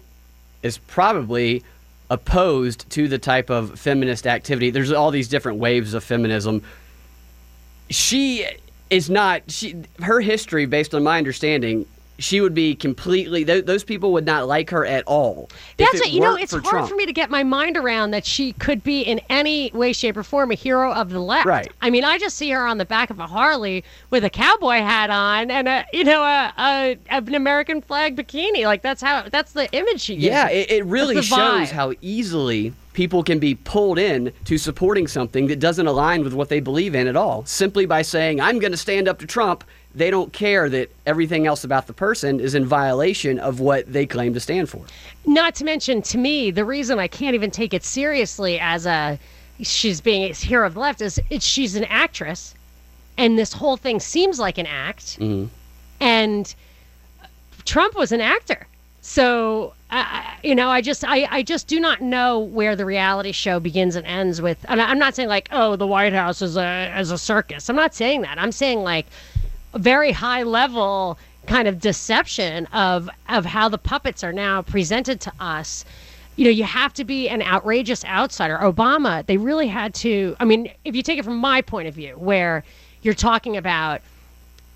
is 0.62 0.78
probably 0.78 1.62
opposed 2.08 2.88
to 2.90 3.08
the 3.08 3.18
type 3.18 3.50
of 3.50 3.78
feminist 3.78 4.26
activity. 4.26 4.70
There's 4.70 4.92
all 4.92 5.10
these 5.10 5.28
different 5.28 5.58
waves 5.58 5.94
of 5.94 6.02
feminism. 6.04 6.62
She 7.88 8.46
is 8.88 9.10
not 9.10 9.42
she 9.48 9.76
her 10.02 10.20
history 10.20 10.66
based 10.66 10.94
on 10.94 11.02
my 11.02 11.18
understanding 11.18 11.86
she 12.20 12.40
would 12.40 12.54
be 12.54 12.74
completely 12.74 13.44
th- 13.44 13.64
those 13.64 13.84
people 13.84 14.12
would 14.12 14.26
not 14.26 14.46
like 14.46 14.70
her 14.70 14.86
at 14.86 15.04
all 15.06 15.48
That's 15.76 16.00
what 16.00 16.12
you 16.12 16.20
know. 16.20 16.36
It's 16.36 16.52
for 16.52 16.60
hard 16.60 16.72
Trump. 16.72 16.88
for 16.88 16.94
me 16.96 17.06
to 17.06 17.12
get 17.12 17.30
my 17.30 17.42
mind 17.42 17.76
around 17.76 18.12
that 18.12 18.24
she 18.24 18.52
could 18.54 18.82
be 18.82 19.02
in 19.02 19.20
any 19.28 19.70
way, 19.72 19.92
shape, 19.92 20.16
or 20.16 20.22
form 20.22 20.50
a 20.50 20.54
hero 20.54 20.92
of 20.92 21.10
the 21.10 21.20
left. 21.20 21.46
Right. 21.46 21.70
I 21.80 21.90
mean, 21.90 22.04
I 22.04 22.18
just 22.18 22.36
see 22.36 22.50
her 22.50 22.66
on 22.66 22.78
the 22.78 22.84
back 22.84 23.10
of 23.10 23.18
a 23.18 23.26
Harley 23.26 23.84
with 24.10 24.24
a 24.24 24.30
cowboy 24.30 24.78
hat 24.78 25.10
on 25.10 25.50
and 25.50 25.68
a 25.68 25.84
you 25.92 26.04
know 26.04 26.22
a, 26.22 26.52
a 26.58 26.98
an 27.08 27.34
American 27.34 27.80
flag 27.80 28.16
bikini. 28.16 28.64
Like 28.64 28.82
that's 28.82 29.02
how 29.02 29.28
that's 29.28 29.52
the 29.52 29.70
image 29.72 30.00
she 30.00 30.14
gives. 30.14 30.26
Yeah, 30.26 30.48
it, 30.48 30.70
it 30.70 30.84
really 30.84 31.22
shows 31.22 31.38
vibe. 31.38 31.70
how 31.70 31.92
easily 32.00 32.72
people 32.92 33.22
can 33.22 33.38
be 33.38 33.54
pulled 33.54 33.98
in 33.98 34.32
to 34.44 34.58
supporting 34.58 35.06
something 35.06 35.46
that 35.46 35.60
doesn't 35.60 35.86
align 35.86 36.24
with 36.24 36.34
what 36.34 36.48
they 36.48 36.60
believe 36.60 36.94
in 36.94 37.06
at 37.06 37.16
all. 37.16 37.44
Simply 37.46 37.86
by 37.86 38.02
saying, 38.02 38.40
I'm 38.40 38.58
going 38.58 38.72
to 38.72 38.76
stand 38.76 39.08
up 39.08 39.18
to 39.20 39.26
Trump, 39.26 39.64
they 39.94 40.10
don't 40.10 40.32
care 40.32 40.68
that 40.68 40.90
everything 41.06 41.46
else 41.46 41.64
about 41.64 41.86
the 41.86 41.92
person 41.92 42.38
is 42.40 42.54
in 42.54 42.64
violation 42.64 43.38
of 43.38 43.60
what 43.60 43.92
they 43.92 44.06
claim 44.06 44.32
to 44.34 44.40
stand 44.40 44.68
for. 44.68 44.84
Not 45.26 45.54
to 45.56 45.64
mention, 45.64 46.02
to 46.02 46.18
me, 46.18 46.50
the 46.50 46.64
reason 46.64 46.98
I 46.98 47.08
can't 47.08 47.34
even 47.34 47.50
take 47.50 47.74
it 47.74 47.84
seriously 47.84 48.58
as 48.60 48.86
a 48.86 49.18
she's 49.62 50.00
being 50.00 50.30
a 50.30 50.32
hero 50.32 50.66
of 50.66 50.74
the 50.74 50.80
left 50.80 51.00
is 51.00 51.20
it's, 51.28 51.44
she's 51.44 51.76
an 51.76 51.84
actress, 51.84 52.54
and 53.18 53.38
this 53.38 53.52
whole 53.52 53.76
thing 53.76 54.00
seems 54.00 54.38
like 54.38 54.58
an 54.58 54.66
act. 54.66 55.18
Mm-hmm. 55.18 55.46
And 56.00 56.54
Trump 57.64 57.94
was 57.94 58.12
an 58.12 58.20
actor, 58.20 58.66
so 59.02 59.74
I 59.90 60.38
you 60.42 60.54
know, 60.54 60.70
I 60.70 60.80
just 60.80 61.04
I, 61.04 61.26
I 61.30 61.42
just 61.42 61.66
do 61.66 61.80
not 61.80 62.00
know 62.00 62.38
where 62.38 62.76
the 62.76 62.86
reality 62.86 63.32
show 63.32 63.60
begins 63.60 63.96
and 63.96 64.06
ends 64.06 64.40
with. 64.40 64.64
And 64.68 64.80
I'm 64.80 64.98
not 64.98 65.14
saying 65.14 65.28
like, 65.28 65.48
oh, 65.52 65.76
the 65.76 65.86
White 65.86 66.12
House 66.12 66.40
is 66.40 66.56
a 66.56 66.62
as 66.62 67.10
a 67.10 67.18
circus. 67.18 67.68
I'm 67.68 67.76
not 67.76 67.94
saying 67.94 68.22
that. 68.22 68.38
I'm 68.38 68.52
saying 68.52 68.82
like 68.82 69.06
very 69.78 70.12
high 70.12 70.42
level 70.42 71.18
kind 71.46 71.66
of 71.68 71.80
deception 71.80 72.66
of 72.66 73.08
of 73.28 73.44
how 73.44 73.68
the 73.68 73.78
puppets 73.78 74.22
are 74.22 74.32
now 74.32 74.62
presented 74.62 75.20
to 75.20 75.32
us. 75.40 75.84
You 76.36 76.44
know 76.44 76.50
you 76.50 76.64
have 76.64 76.92
to 76.94 77.04
be 77.04 77.28
an 77.28 77.42
outrageous 77.42 78.04
outsider. 78.04 78.58
Obama 78.58 79.24
they 79.26 79.36
really 79.36 79.68
had 79.68 79.94
to 79.94 80.36
i 80.40 80.44
mean 80.44 80.70
if 80.84 80.94
you 80.94 81.02
take 81.02 81.18
it 81.18 81.24
from 81.24 81.36
my 81.36 81.60
point 81.60 81.88
of 81.88 81.94
view 81.94 82.14
where 82.16 82.64
you're 83.02 83.14
talking 83.14 83.56
about 83.56 84.00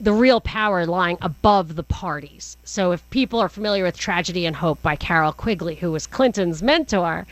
the 0.00 0.12
real 0.12 0.40
power 0.40 0.86
lying 0.86 1.16
above 1.22 1.76
the 1.76 1.84
parties. 1.84 2.56
So 2.64 2.90
if 2.90 3.08
people 3.10 3.38
are 3.38 3.48
familiar 3.48 3.84
with 3.84 3.96
tragedy 3.96 4.44
and 4.44 4.56
hope 4.56 4.82
by 4.82 4.96
Carroll 4.96 5.32
Quigley 5.32 5.76
who 5.76 5.92
was 5.92 6.06
clinton's 6.06 6.62
mentor 6.62 7.26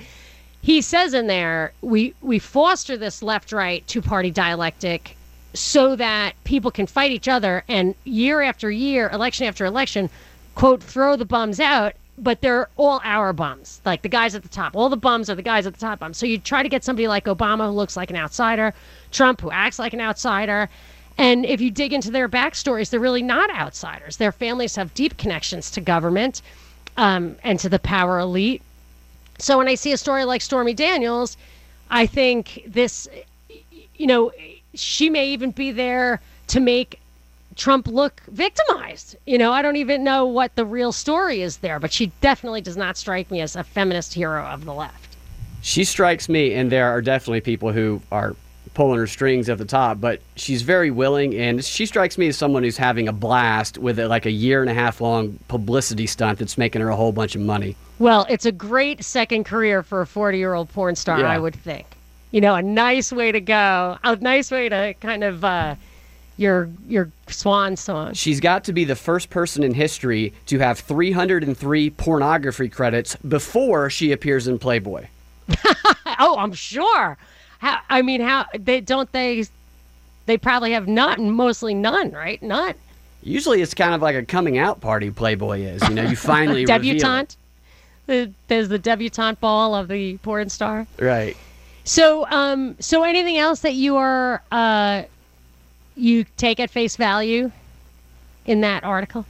he 0.62 0.80
says 0.80 1.12
in 1.14 1.26
there 1.26 1.72
we 1.80 2.14
we 2.20 2.38
foster 2.38 2.96
this 2.96 3.22
left 3.22 3.52
right 3.52 3.86
two 3.88 4.02
party 4.02 4.30
dialectic 4.30 5.16
so 5.54 5.96
that 5.96 6.34
people 6.44 6.70
can 6.70 6.86
fight 6.86 7.10
each 7.10 7.28
other 7.28 7.64
and 7.68 7.94
year 8.04 8.40
after 8.40 8.70
year 8.70 9.08
election 9.10 9.46
after 9.46 9.64
election 9.64 10.08
quote 10.54 10.82
throw 10.82 11.16
the 11.16 11.24
bums 11.24 11.60
out 11.60 11.94
but 12.18 12.40
they're 12.40 12.68
all 12.76 13.00
our 13.04 13.32
bums 13.32 13.80
like 13.84 14.02
the 14.02 14.08
guys 14.08 14.34
at 14.34 14.42
the 14.42 14.48
top. 14.48 14.76
All 14.76 14.88
the 14.88 14.96
bums 14.96 15.30
are 15.30 15.34
the 15.34 15.42
guys 15.42 15.66
at 15.66 15.72
the 15.74 15.80
top 15.80 15.98
bums. 15.98 16.18
So 16.18 16.26
you 16.26 16.38
try 16.38 16.62
to 16.62 16.68
get 16.68 16.84
somebody 16.84 17.08
like 17.08 17.24
obama 17.24 17.66
who 17.66 17.72
looks 17.72 17.96
like 17.96 18.10
an 18.10 18.16
outsider 18.16 18.72
trump 19.10 19.40
who 19.40 19.50
acts 19.50 19.78
like 19.78 19.92
an 19.92 20.00
outsider 20.00 20.68
and 21.18 21.44
if 21.44 21.60
you 21.60 21.70
dig 21.70 21.92
into 21.92 22.10
their 22.10 22.28
backstories 22.28 22.90
they're 22.90 23.00
really 23.00 23.22
not 23.22 23.50
outsiders. 23.50 24.16
Their 24.16 24.32
families 24.32 24.76
have 24.76 24.94
deep 24.94 25.16
connections 25.16 25.70
to 25.72 25.80
government 25.80 26.42
um, 26.96 27.36
and 27.42 27.58
to 27.60 27.68
the 27.68 27.78
power 27.78 28.18
elite. 28.18 28.62
So 29.38 29.58
when 29.58 29.68
I 29.68 29.74
see 29.74 29.92
a 29.92 29.96
story 29.96 30.24
like 30.24 30.40
Stormy 30.40 30.74
Daniels, 30.74 31.36
I 31.90 32.06
think 32.06 32.62
this, 32.66 33.08
you 33.96 34.06
know, 34.06 34.30
she 34.74 35.10
may 35.10 35.28
even 35.28 35.50
be 35.50 35.70
there 35.70 36.20
to 36.48 36.60
make 36.60 37.00
Trump 37.56 37.86
look 37.86 38.22
victimized. 38.28 39.16
You 39.26 39.38
know, 39.38 39.52
I 39.52 39.62
don't 39.62 39.76
even 39.76 40.04
know 40.04 40.26
what 40.26 40.54
the 40.56 40.64
real 40.64 40.92
story 40.92 41.42
is 41.42 41.58
there, 41.58 41.78
but 41.78 41.92
she 41.92 42.06
definitely 42.20 42.60
does 42.60 42.76
not 42.76 42.96
strike 42.96 43.30
me 43.30 43.40
as 43.40 43.56
a 43.56 43.64
feminist 43.64 44.14
hero 44.14 44.44
of 44.44 44.64
the 44.64 44.72
left. 44.72 45.16
She 45.60 45.84
strikes 45.84 46.28
me, 46.28 46.54
and 46.54 46.72
there 46.72 46.88
are 46.88 47.00
definitely 47.00 47.40
people 47.40 47.72
who 47.72 48.02
are 48.10 48.34
pulling 48.74 48.98
her 48.98 49.06
strings 49.06 49.48
at 49.48 49.58
the 49.58 49.64
top, 49.64 50.00
but 50.00 50.20
she's 50.34 50.62
very 50.62 50.90
willing, 50.90 51.34
and 51.34 51.62
she 51.64 51.84
strikes 51.86 52.16
me 52.16 52.28
as 52.28 52.36
someone 52.36 52.62
who's 52.62 52.78
having 52.78 53.06
a 53.06 53.12
blast 53.12 53.76
with 53.78 53.98
a, 53.98 54.08
like 54.08 54.24
a 54.24 54.30
year 54.30 54.62
and 54.62 54.70
a 54.70 54.74
half 54.74 55.00
long 55.00 55.38
publicity 55.48 56.06
stunt 56.06 56.38
that's 56.38 56.56
making 56.56 56.80
her 56.80 56.88
a 56.88 56.96
whole 56.96 57.12
bunch 57.12 57.34
of 57.34 57.42
money. 57.42 57.76
Well, 57.98 58.26
it's 58.30 58.46
a 58.46 58.52
great 58.52 59.04
second 59.04 59.44
career 59.44 59.82
for 59.82 60.00
a 60.00 60.06
40 60.06 60.38
year 60.38 60.54
old 60.54 60.70
porn 60.70 60.96
star, 60.96 61.20
Yeah. 61.20 61.26
I 61.26 61.38
would 61.38 61.54
think. 61.54 61.86
You 62.32 62.40
know, 62.40 62.54
a 62.54 62.62
nice 62.62 63.12
way 63.12 63.30
to 63.30 63.40
go, 63.40 63.98
a 64.02 64.16
nice 64.16 64.50
way 64.50 64.68
to 64.68 64.94
kind 65.00 65.22
of 65.22 65.44
uh, 65.44 65.76
your 66.38 66.68
your 66.88 67.10
swan 67.28 67.76
song. 67.76 68.14
She's 68.14 68.40
got 68.40 68.64
to 68.64 68.72
be 68.72 68.84
the 68.84 68.96
first 68.96 69.30
person 69.30 69.62
in 69.62 69.74
history 69.74 70.32
to 70.46 70.58
have 70.58 70.78
303 70.80 71.90
pornography 71.90 72.68
credits 72.68 73.16
before 73.16 73.90
she 73.90 74.12
appears 74.12 74.48
in 74.48 74.58
Playboy. 74.58 75.06
Oh, 76.18 76.36
I'm 76.38 76.52
sure. 76.52 77.16
How, 77.58 77.80
I 77.88 78.02
mean, 78.02 78.20
how 78.20 78.46
they 78.56 78.80
don't 78.80 79.10
they? 79.12 79.44
They 80.26 80.36
probably 80.38 80.72
have 80.72 80.86
none, 80.86 81.32
mostly 81.32 81.74
none, 81.74 82.12
right? 82.12 82.40
None. 82.42 82.74
Usually 83.22 83.60
it's 83.60 83.74
kind 83.74 83.94
of 83.94 84.02
like 84.02 84.14
a 84.14 84.24
coming 84.24 84.58
out 84.58 84.80
party 84.80 85.10
Playboy 85.10 85.62
is. 85.62 85.82
You 85.88 85.94
know, 85.94 86.02
you 86.04 86.16
finally. 86.34 86.64
Debutante. 86.64 87.36
The, 88.06 88.30
there's 88.48 88.68
the 88.68 88.78
debutante 88.78 89.40
ball 89.40 89.74
of 89.74 89.88
the 89.88 90.16
porn 90.18 90.48
star. 90.48 90.86
Right. 91.00 91.36
So, 91.84 92.26
um, 92.30 92.76
so 92.78 93.02
anything 93.02 93.38
else 93.38 93.60
that 93.60 93.74
you 93.74 93.96
are 93.96 94.42
uh, 94.52 95.02
you 95.96 96.24
take 96.36 96.60
at 96.60 96.70
face 96.70 96.96
value 96.96 97.50
in 98.46 98.60
that 98.60 98.84
article? 98.84 99.26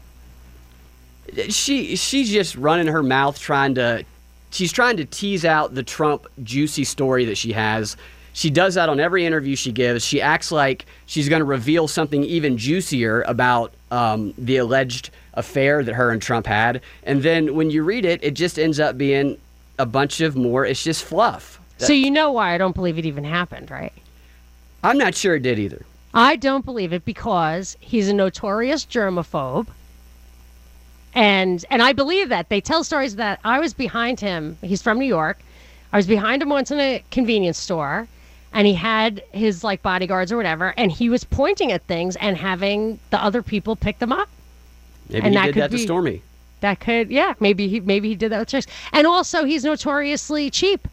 She 1.49 1.97
she's 1.97 2.31
just 2.31 2.57
running 2.57 2.89
her 2.89 3.03
mouth 3.03 3.39
trying 3.39 3.75
to 3.77 4.05
she's 4.51 4.73
trying 4.73 4.99
to 4.99 5.05
tease 5.05 5.45
out 5.45 5.75
the 5.75 5.83
Trump 5.83 6.27
juicy 6.43 6.85
story 6.85 7.25
that 7.25 7.39
she 7.39 7.53
has. 7.53 7.97
She 8.35 8.51
does 8.51 8.75
that 8.75 8.89
on 8.89 8.99
every 8.99 9.27
interview 9.27 9.57
she 9.57 9.73
gives. 9.73 10.05
She 10.05 10.21
acts 10.21 10.51
like 10.51 10.87
she's 11.07 11.29
going 11.29 11.41
to 11.41 11.45
reveal 11.45 11.87
something 11.87 12.25
even 12.25 12.57
juicier 12.57 13.23
about 13.23 13.73
um, 13.91 14.33
the 14.39 14.57
alleged 14.57 15.11
affair 15.35 15.83
that 15.83 15.95
her 15.95 16.11
and 16.11 16.21
Trump 16.21 16.47
had. 16.47 16.81
And 17.03 17.23
then 17.23 17.55
when 17.55 17.71
you 17.71 17.83
read 17.83 18.05
it, 18.07 18.25
it 18.25 18.33
just 18.33 18.59
ends 18.59 18.81
up 18.81 18.97
being 18.97 19.39
a 19.79 19.85
bunch 19.85 20.21
of 20.21 20.35
more, 20.35 20.65
it's 20.65 20.83
just 20.83 21.05
fluff. 21.05 21.61
So 21.87 21.93
you 21.93 22.11
know 22.11 22.33
why 22.33 22.55
I 22.55 22.59
don't 22.59 22.75
believe 22.75 22.99
it 22.99 23.07
even 23.07 23.25
happened, 23.25 23.71
right? 23.71 23.93
I'm 24.85 24.99
not 24.99 25.15
sure 25.15 25.37
it 25.37 25.43
did 25.43 25.59
either. 25.59 25.85
I 26.15 26.37
don't 26.37 26.65
believe 26.65 26.93
it 26.93 27.05
because 27.05 27.77
he's 27.81 28.09
a 28.09 28.13
notorious 28.15 28.85
germaphobe. 28.85 29.69
And 31.15 31.65
and 31.71 31.83
I 31.83 31.93
believe 31.93 32.29
that. 32.31 32.49
They 32.49 32.61
tell 32.61 32.85
stories 32.85 33.17
that 33.17 33.39
I 33.45 33.59
was 33.61 33.75
behind 33.75 34.21
him. 34.21 34.57
He's 34.63 34.83
from 34.83 34.99
New 34.99 35.07
York. 35.07 35.41
I 35.93 35.97
was 35.97 36.07
behind 36.07 36.41
him 36.43 36.49
once 36.49 36.71
in 36.71 36.81
a 36.81 37.05
convenience 37.11 37.59
store 37.59 38.09
and 38.55 38.67
he 38.67 38.75
had 38.75 39.23
his 39.33 39.63
like 39.63 39.83
bodyguards 39.83 40.33
or 40.33 40.37
whatever 40.39 40.73
and 40.79 40.91
he 40.91 41.09
was 41.11 41.23
pointing 41.25 41.71
at 41.71 41.83
things 41.83 42.17
and 42.17 42.37
having 42.37 42.99
the 43.11 43.23
other 43.23 43.43
people 43.43 43.77
pick 43.77 43.99
them 43.99 44.11
up. 44.13 44.29
Maybe 45.11 45.27
And 45.27 45.35
he 45.35 45.39
that 45.41 45.45
did 45.47 45.55
could 45.55 45.63
that 45.65 45.71
to 45.73 45.77
be- 45.77 45.83
Stormy. 45.83 46.23
That 46.61 46.81
could 46.81 47.11
yeah, 47.11 47.35
maybe 47.41 47.69
he 47.69 47.81
maybe 47.81 48.09
he 48.09 48.15
did 48.15 48.31
that 48.33 48.39
with 48.39 48.49
chicks. 48.49 48.67
And 48.93 49.07
also 49.07 49.45
he's 49.45 49.65
notoriously 49.65 50.49
cheap. 50.51 50.89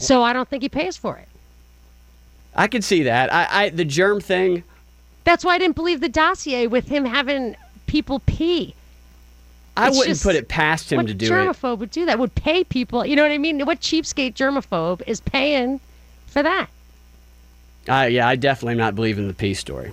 So 0.00 0.22
I 0.22 0.32
don't 0.32 0.48
think 0.48 0.62
he 0.62 0.68
pays 0.68 0.96
for 0.96 1.16
it. 1.16 1.28
I 2.54 2.66
can 2.66 2.82
see 2.82 3.04
that. 3.04 3.32
I, 3.32 3.46
I 3.50 3.68
the 3.70 3.84
germ 3.84 4.20
thing. 4.20 4.64
That's 5.24 5.44
why 5.44 5.54
I 5.54 5.58
didn't 5.58 5.76
believe 5.76 6.00
the 6.00 6.08
dossier 6.08 6.66
with 6.66 6.88
him 6.88 7.04
having 7.04 7.54
people 7.86 8.20
pee. 8.26 8.74
I 9.76 9.88
It's 9.88 9.96
wouldn't 9.98 10.14
just- 10.16 10.22
put 10.24 10.34
it 10.34 10.48
past 10.48 10.90
him 10.92 11.06
to 11.06 11.14
do 11.14 11.26
it. 11.26 11.30
germaphobe 11.30 11.78
would 11.78 11.90
do 11.90 12.06
that? 12.06 12.18
Would 12.18 12.34
pay 12.34 12.64
people? 12.64 13.06
You 13.06 13.14
know 13.14 13.22
what 13.22 13.30
I 13.30 13.38
mean? 13.38 13.64
What 13.66 13.80
cheapskate 13.80 14.34
germaphobe 14.34 15.02
is 15.06 15.20
paying 15.20 15.80
for 16.26 16.42
that? 16.42 16.68
Uh, 17.88 18.08
yeah, 18.10 18.26
I 18.26 18.36
definitely 18.36 18.72
am 18.72 18.78
not 18.78 18.94
believing 18.94 19.28
the 19.28 19.34
peace 19.34 19.58
story. 19.60 19.92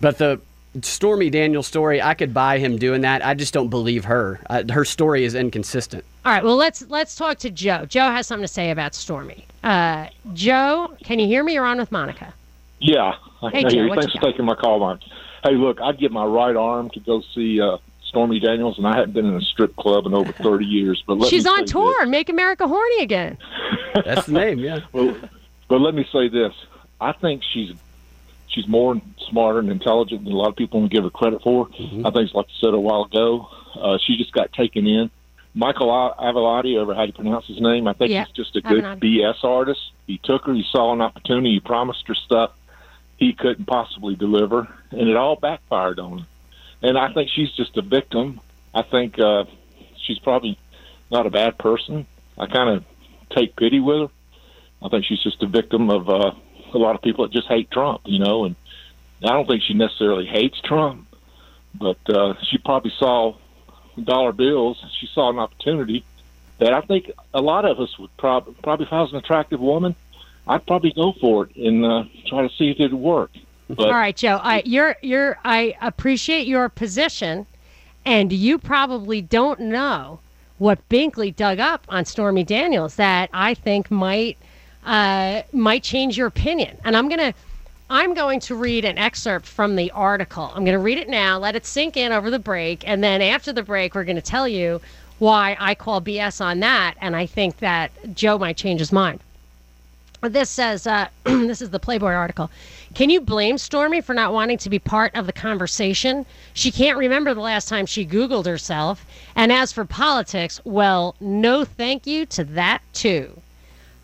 But 0.00 0.18
the 0.18 0.40
Stormy 0.82 1.30
Daniels' 1.30 1.66
story, 1.66 2.00
I 2.00 2.14
could 2.14 2.32
buy 2.32 2.58
him 2.58 2.78
doing 2.78 3.00
that. 3.00 3.24
I 3.26 3.34
just 3.34 3.52
don't 3.52 3.68
believe 3.68 4.04
her. 4.04 4.40
Uh, 4.48 4.62
her 4.70 4.84
story 4.84 5.24
is 5.24 5.34
inconsistent. 5.34 6.04
All 6.24 6.32
right, 6.32 6.44
well 6.44 6.56
let's 6.56 6.86
let's 6.88 7.16
talk 7.16 7.38
to 7.38 7.50
Joe. 7.50 7.86
Joe 7.86 8.10
has 8.10 8.26
something 8.26 8.44
to 8.44 8.48
say 8.52 8.70
about 8.70 8.94
Stormy. 8.94 9.46
Uh, 9.64 10.06
Joe, 10.32 10.94
can 11.02 11.18
you 11.18 11.26
hear 11.26 11.42
me? 11.42 11.54
You're 11.54 11.66
on 11.66 11.78
with 11.78 11.90
Monica. 11.90 12.32
Yeah, 12.78 13.14
I 13.42 13.50
Hey, 13.50 13.62
can 13.62 13.70
Joe, 13.70 13.74
hear 13.76 13.82
you. 13.84 13.88
what 13.90 13.96
you 13.96 14.02
Thanks 14.02 14.14
for 14.14 14.20
got? 14.20 14.30
taking 14.30 14.44
my 14.44 14.54
call, 14.54 14.78
Mark. 14.78 15.00
Hey, 15.42 15.54
look, 15.54 15.80
I'd 15.80 15.98
give 15.98 16.12
my 16.12 16.24
right 16.24 16.54
arm 16.56 16.88
to 16.90 17.00
go 17.00 17.22
see 17.34 17.60
uh, 17.60 17.78
Stormy 18.04 18.38
Daniels, 18.40 18.78
and 18.78 18.86
I 18.86 18.94
haven't 18.96 19.12
been 19.12 19.26
in 19.26 19.34
a 19.34 19.40
strip 19.40 19.74
club 19.76 20.06
in 20.06 20.14
over 20.14 20.32
30 20.32 20.64
years. 20.66 21.02
But 21.06 21.18
let 21.18 21.30
She's 21.30 21.46
on 21.46 21.66
say 21.66 21.72
tour. 21.72 22.06
Make 22.06 22.28
America 22.28 22.68
horny 22.68 23.02
again. 23.02 23.38
That's 24.04 24.26
the 24.26 24.32
name, 24.32 24.58
yeah. 24.60 24.80
Well, 24.92 25.16
but 25.68 25.80
let 25.80 25.94
me 25.94 26.06
say 26.12 26.28
this: 26.28 26.52
I 27.00 27.12
think 27.12 27.42
she's 27.52 27.72
she's 28.50 28.68
more 28.68 29.00
smarter 29.30 29.58
and 29.58 29.70
intelligent 29.70 30.24
than 30.24 30.32
a 30.32 30.36
lot 30.36 30.48
of 30.48 30.56
people 30.56 30.80
want 30.80 30.90
to 30.90 30.96
give 30.96 31.04
her 31.04 31.10
credit 31.10 31.42
for. 31.42 31.68
Mm-hmm. 31.68 32.06
I 32.06 32.10
think, 32.10 32.34
like 32.34 32.46
I 32.46 32.60
said 32.60 32.74
a 32.74 32.80
while 32.80 33.04
ago, 33.04 33.48
uh, 33.74 33.98
she 34.04 34.16
just 34.16 34.32
got 34.32 34.52
taken 34.52 34.86
in. 34.86 35.10
Michael 35.54 35.90
A- 35.90 36.14
Avalati, 36.20 36.76
or 36.76 36.94
how 36.94 37.02
do 37.02 37.06
you 37.08 37.12
pronounce 37.12 37.46
his 37.46 37.60
name? 37.60 37.88
I 37.88 37.92
think 37.92 38.10
Yeah, 38.10 38.24
he's 38.24 38.34
just 38.34 38.54
a 38.54 38.60
good 38.60 38.84
BS 38.84 39.42
artist. 39.42 39.80
He 40.06 40.18
took 40.22 40.44
her, 40.44 40.54
he 40.54 40.64
saw 40.70 40.92
an 40.92 41.00
opportunity, 41.00 41.54
he 41.54 41.60
promised 41.60 42.06
her 42.06 42.14
stuff 42.14 42.52
he 43.20 43.34
couldn't 43.34 43.66
possibly 43.66 44.16
deliver, 44.16 44.66
and 44.90 45.08
it 45.08 45.14
all 45.14 45.36
backfired 45.36 46.00
on 46.00 46.20
her. 46.20 46.26
And 46.82 46.98
I 46.98 47.12
think 47.12 47.30
she's 47.30 47.52
just 47.52 47.76
a 47.76 47.82
victim. 47.82 48.40
I 48.74 48.82
think 48.82 49.18
uh, 49.18 49.44
she's 49.98 50.18
probably 50.18 50.58
not 51.10 51.26
a 51.26 51.30
bad 51.30 51.58
person. 51.58 52.06
I 52.38 52.46
kind 52.46 52.70
of 52.70 52.84
take 53.36 53.54
pity 53.56 53.78
with 53.78 54.08
her. 54.08 54.14
I 54.82 54.88
think 54.88 55.04
she's 55.04 55.22
just 55.22 55.42
a 55.42 55.46
victim 55.46 55.90
of 55.90 56.08
uh, 56.08 56.32
a 56.74 56.78
lot 56.78 56.94
of 56.94 57.02
people 57.02 57.26
that 57.26 57.32
just 57.32 57.48
hate 57.48 57.70
Trump, 57.70 58.02
you 58.04 58.18
know. 58.18 58.44
And 58.44 58.56
I 59.22 59.28
don't 59.28 59.46
think 59.46 59.62
she 59.62 59.74
necessarily 59.74 60.26
hates 60.26 60.60
Trump, 60.60 61.06
but 61.74 61.98
uh, 62.08 62.34
she 62.42 62.58
probably 62.58 62.92
saw 62.98 63.36
dollar 64.02 64.32
bills. 64.32 64.82
She 64.98 65.06
saw 65.06 65.30
an 65.30 65.38
opportunity 65.38 66.04
that 66.58 66.72
I 66.72 66.80
think 66.82 67.10
a 67.34 67.40
lot 67.40 67.64
of 67.64 67.80
us 67.80 67.98
would 67.98 68.14
probably 68.16 68.54
probably 68.62 68.86
if 68.86 68.92
I 68.92 69.00
was 69.00 69.12
an 69.12 69.18
attractive 69.18 69.60
woman, 69.60 69.94
I'd 70.46 70.66
probably 70.66 70.92
go 70.92 71.12
for 71.20 71.44
it 71.46 71.56
and 71.56 71.84
uh, 71.84 72.04
try 72.26 72.46
to 72.46 72.54
see 72.54 72.70
if 72.70 72.80
it'd 72.80 72.94
work. 72.94 73.30
But 73.68 73.86
All 73.86 73.92
right, 73.92 74.16
Joe. 74.16 74.40
I 74.42 74.62
you're 74.64 74.96
you're 75.02 75.38
I 75.44 75.76
appreciate 75.80 76.46
your 76.46 76.68
position, 76.68 77.46
and 78.04 78.32
you 78.32 78.58
probably 78.58 79.20
don't 79.20 79.60
know 79.60 80.20
what 80.58 80.86
Binkley 80.90 81.34
dug 81.34 81.58
up 81.58 81.86
on 81.88 82.04
Stormy 82.04 82.44
Daniels 82.44 82.96
that 82.96 83.30
I 83.32 83.54
think 83.54 83.90
might 83.90 84.36
uh, 84.84 85.42
might 85.52 85.82
change 85.82 86.16
your 86.16 86.26
opinion. 86.26 86.78
And 86.84 86.96
I'm 86.96 87.08
gonna 87.08 87.34
I'm 87.92 88.14
going 88.14 88.38
to 88.40 88.54
read 88.54 88.84
an 88.84 88.98
excerpt 88.98 89.46
from 89.46 89.74
the 89.74 89.90
article. 89.90 90.52
I'm 90.54 90.64
going 90.64 90.76
to 90.76 90.78
read 90.78 90.98
it 90.98 91.08
now, 91.08 91.38
let 91.38 91.56
it 91.56 91.66
sink 91.66 91.96
in 91.96 92.12
over 92.12 92.30
the 92.30 92.38
break, 92.38 92.86
and 92.86 93.02
then 93.02 93.20
after 93.20 93.52
the 93.52 93.64
break, 93.64 93.96
we're 93.96 94.04
going 94.04 94.14
to 94.14 94.22
tell 94.22 94.46
you 94.46 94.80
why 95.18 95.56
I 95.58 95.74
call 95.74 96.00
BS 96.00 96.40
on 96.40 96.60
that, 96.60 96.94
and 97.00 97.16
I 97.16 97.26
think 97.26 97.58
that 97.58 97.90
Joe 98.14 98.38
might 98.38 98.56
change 98.56 98.78
his 98.78 98.92
mind. 98.92 99.18
This 100.22 100.48
says, 100.50 100.86
uh, 100.86 101.08
this 101.24 101.60
is 101.60 101.70
the 101.70 101.80
Playboy 101.80 102.12
article. 102.12 102.48
Can 102.94 103.10
you 103.10 103.20
blame 103.20 103.58
Stormy 103.58 104.00
for 104.00 104.14
not 104.14 104.32
wanting 104.32 104.58
to 104.58 104.70
be 104.70 104.78
part 104.78 105.12
of 105.16 105.26
the 105.26 105.32
conversation? 105.32 106.26
She 106.54 106.70
can't 106.70 106.96
remember 106.96 107.34
the 107.34 107.40
last 107.40 107.68
time 107.68 107.86
she 107.86 108.06
Googled 108.06 108.46
herself. 108.46 109.04
And 109.34 109.50
as 109.50 109.72
for 109.72 109.84
politics, 109.84 110.60
well, 110.62 111.16
no 111.20 111.64
thank 111.64 112.06
you 112.06 112.24
to 112.26 112.44
that 112.44 112.82
too. 112.92 113.40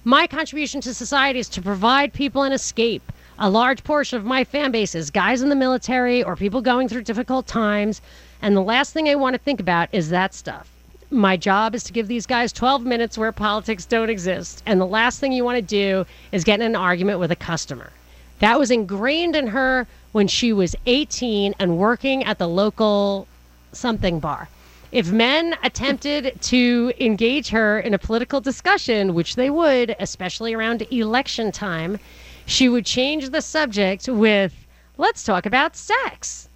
My 0.08 0.28
contribution 0.28 0.80
to 0.82 0.94
society 0.94 1.40
is 1.40 1.48
to 1.48 1.60
provide 1.60 2.12
people 2.12 2.44
an 2.44 2.52
escape. 2.52 3.10
A 3.40 3.50
large 3.50 3.82
portion 3.82 4.16
of 4.16 4.24
my 4.24 4.44
fan 4.44 4.70
base 4.70 4.94
is 4.94 5.10
guys 5.10 5.42
in 5.42 5.48
the 5.48 5.56
military 5.56 6.22
or 6.22 6.36
people 6.36 6.60
going 6.60 6.88
through 6.88 7.02
difficult 7.02 7.48
times. 7.48 8.00
And 8.40 8.56
the 8.56 8.60
last 8.60 8.92
thing 8.92 9.08
I 9.08 9.16
want 9.16 9.34
to 9.34 9.40
think 9.40 9.58
about 9.58 9.88
is 9.90 10.10
that 10.10 10.32
stuff. 10.32 10.70
My 11.10 11.36
job 11.36 11.74
is 11.74 11.82
to 11.82 11.92
give 11.92 12.06
these 12.06 12.24
guys 12.24 12.52
12 12.52 12.84
minutes 12.84 13.18
where 13.18 13.32
politics 13.32 13.84
don't 13.84 14.08
exist. 14.08 14.62
And 14.64 14.80
the 14.80 14.86
last 14.86 15.18
thing 15.18 15.32
you 15.32 15.42
want 15.42 15.56
to 15.56 15.60
do 15.60 16.06
is 16.30 16.44
get 16.44 16.60
in 16.60 16.66
an 16.66 16.76
argument 16.76 17.18
with 17.18 17.32
a 17.32 17.36
customer. 17.36 17.90
That 18.38 18.60
was 18.60 18.70
ingrained 18.70 19.34
in 19.34 19.48
her 19.48 19.88
when 20.12 20.28
she 20.28 20.52
was 20.52 20.76
18 20.86 21.56
and 21.58 21.78
working 21.78 22.22
at 22.22 22.38
the 22.38 22.46
local 22.46 23.26
something 23.72 24.20
bar. 24.20 24.48
If 24.92 25.10
men 25.10 25.56
attempted 25.64 26.40
to 26.42 26.92
engage 27.00 27.48
her 27.48 27.80
in 27.80 27.92
a 27.92 27.98
political 27.98 28.40
discussion, 28.40 29.14
which 29.14 29.34
they 29.34 29.50
would, 29.50 29.96
especially 29.98 30.54
around 30.54 30.86
election 30.90 31.50
time, 31.50 31.98
she 32.46 32.68
would 32.68 32.86
change 32.86 33.30
the 33.30 33.42
subject 33.42 34.08
with, 34.08 34.54
let's 34.96 35.24
talk 35.24 35.44
about 35.44 35.76
sex. 35.76 36.48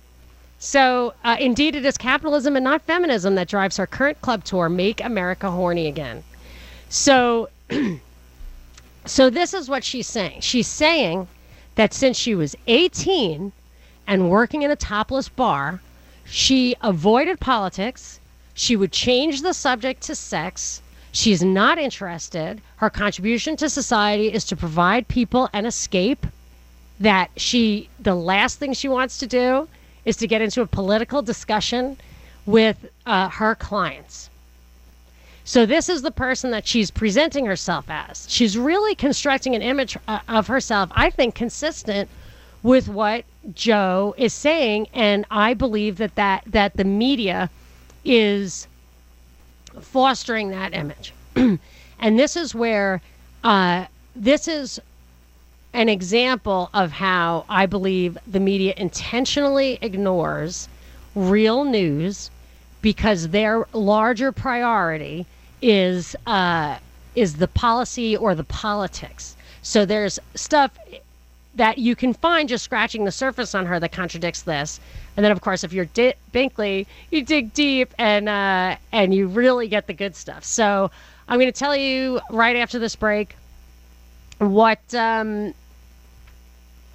So, 0.59 1.15
uh, 1.25 1.37
indeed, 1.41 1.75
it 1.75 1.85
is 1.85 1.99
capitalism 1.99 2.55
and 2.55 2.63
not 2.63 2.83
feminism 2.83 3.35
that 3.35 3.49
drives 3.49 3.79
her 3.79 3.87
current 3.87 4.21
club 4.21 4.45
tour, 4.45 4.69
Make 4.69 5.03
America 5.03 5.51
Horny 5.51 5.89
Again. 5.89 6.23
So, 6.89 7.49
so 9.07 9.31
this 9.31 9.55
is 9.55 9.69
what 9.69 9.83
she's 9.83 10.07
saying. 10.07 10.43
She's 10.43 10.69
saying 10.69 11.27
that 11.75 11.93
since 11.93 12.17
she 12.17 12.35
was 12.35 12.55
18 12.67 13.53
and 14.07 14.31
working 14.31 14.63
in 14.63 14.71
a 14.71 14.77
topless 14.77 15.29
bar, 15.29 15.81
she 16.31 16.77
avoided 16.81 17.41
politics. 17.41 18.21
She 18.55 18.77
would 18.77 18.93
change 18.93 19.43
the 19.43 19.53
subject 19.53 20.03
to 20.03 20.15
sex. 20.15 20.81
She's 21.11 21.43
not 21.43 21.77
interested. 21.77 22.61
Her 22.77 22.89
contribution 22.89 23.57
to 23.57 23.69
society 23.69 24.33
is 24.33 24.45
to 24.45 24.57
provide 24.57 25.09
people 25.09 25.49
an 25.53 25.67
escape. 25.67 26.25
That 27.01 27.31
she, 27.37 27.89
the 27.99 28.15
last 28.15 28.59
thing 28.59 28.75
she 28.75 28.89
wants 28.89 29.19
to 29.19 29.27
do 29.27 29.69
is 30.05 30.17
to 30.19 30.29
get 30.29 30.43
into 30.43 30.61
a 30.61 30.67
political 30.67 31.23
discussion 31.23 31.97
with 32.47 32.87
uh, 33.07 33.29
her 33.31 33.55
clients. 33.55 34.31
So 35.45 35.67
this 35.67 35.89
is 35.89 36.03
the 36.03 36.11
person 36.11 36.53
that 36.53 36.67
she's 36.67 36.91
presenting 36.91 37.47
herself 37.47 37.87
as. 37.89 38.27
She's 38.29 38.57
really 38.57 38.95
constructing 38.95 39.57
an 39.57 39.63
image 39.63 39.97
uh, 40.07 40.21
of 40.29 40.47
herself, 40.47 40.91
I 40.93 41.11
think, 41.11 41.35
consistent 41.35 42.09
with 42.63 42.87
what 42.87 43.25
Joe 43.55 44.15
is 44.19 44.35
saying, 44.35 44.89
and 44.93 45.25
I 45.31 45.55
believe 45.55 45.97
that 45.97 46.15
that 46.17 46.45
that 46.47 46.77
the 46.77 46.85
media 46.85 47.51
is 48.05 48.67
fostering 49.81 50.51
that 50.51 50.75
image. 50.75 51.13
and 51.37 51.59
this 52.19 52.37
is 52.37 52.55
where 52.55 53.01
uh, 53.45 53.87
this 54.15 54.49
is 54.49 54.81
an 55.73 55.89
example 55.89 56.69
of 56.75 56.91
how 56.93 57.45
I 57.49 57.67
believe 57.67 58.19
the 58.27 58.41
media 58.41 58.75
intentionally 58.77 59.79
ignores 59.81 60.69
real 61.15 61.65
news 61.65 62.31
because 62.83 63.29
their 63.29 63.67
larger 63.73 64.33
priority 64.33 65.27
is 65.63 66.17
uh, 66.27 66.79
is 67.15 67.37
the 67.37 67.49
policy 67.49 68.17
or 68.17 68.35
the 68.35 68.45
politics. 68.45 69.37
So 69.63 69.85
there's 69.85 70.19
stuff 70.35 70.73
that 71.55 71.79
you 71.79 71.97
can 71.97 72.15
find 72.15 72.49
just 72.49 72.65
scratching 72.65 73.05
the 73.05 73.13
surface 73.13 73.55
on 73.55 73.67
her 73.67 73.81
that 73.81 73.93
contradicts 73.93 74.43
this. 74.43 74.81
And 75.17 75.25
then, 75.25 75.33
of 75.33 75.41
course, 75.41 75.65
if 75.65 75.73
you're 75.73 75.87
di- 75.87 76.15
Binkley, 76.33 76.87
you 77.11 77.25
dig 77.25 77.53
deep 77.53 77.93
and 77.99 78.29
uh, 78.29 78.77
and 78.93 79.15
you 79.15 79.27
really 79.27 79.69
get 79.69 79.87
the 79.87 79.93
good 79.93 80.15
stuff. 80.15 80.45
So 80.45 80.91
I'm 81.29 81.39
going 81.39 81.53
to 81.53 81.59
tell 81.59 81.77
you 81.77 82.21
right 82.31 82.57
after 82.57 82.79
this 82.79 82.97
break 82.97 83.35
what 84.39 84.95
um, 84.95 85.55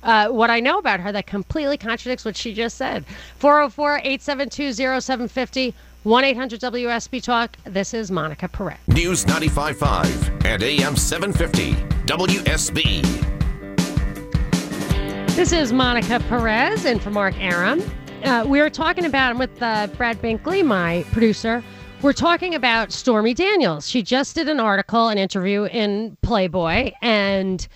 uh, 0.04 0.30
what 0.30 0.50
I 0.50 0.60
know 0.60 0.78
about 0.78 1.00
her 1.00 1.12
that 1.12 1.28
completely 1.28 1.78
contradicts 1.78 2.24
what 2.24 2.38
she 2.38 2.54
just 2.54 2.78
said. 2.78 3.06
404 3.39 3.98
872 3.98 4.74
0750 4.74 5.74
1 6.04 6.24
800 6.24 6.62
WSB 6.62 7.22
Talk. 7.22 7.58
This 7.63 7.94
is 7.94 8.12
Monica 8.12 8.48
Perez. 8.48 8.78
News 8.88 9.26
95.5 9.26 10.46
and 10.46 10.63
AM 10.63 10.96
750. 10.96 11.74
WSB. 12.06 13.35
This 15.36 15.52
is 15.52 15.74
Monica 15.74 16.21
Perez 16.30 16.86
and 16.86 17.02
for 17.02 17.10
Mark 17.10 17.38
Arum. 17.41 17.84
Uh, 18.24 18.45
we 18.48 18.62
are 18.62 18.69
talking 18.69 19.04
about, 19.04 19.32
I'm 19.32 19.38
with 19.38 19.62
uh, 19.62 19.88
Brad 19.88 20.21
Binkley, 20.21 20.65
my 20.65 21.04
producer. 21.12 21.62
We're 22.02 22.13
talking 22.13 22.56
about 22.56 22.93
Stormy 22.93 23.34
Daniels. 23.34 23.86
She 23.86 24.02
just 24.02 24.34
did 24.36 24.48
an 24.48 24.62
article, 24.62 25.10
an 25.10 25.17
interview 25.17 25.65
in 25.65 26.15
Playboy, 26.21 26.93
and 27.02 27.67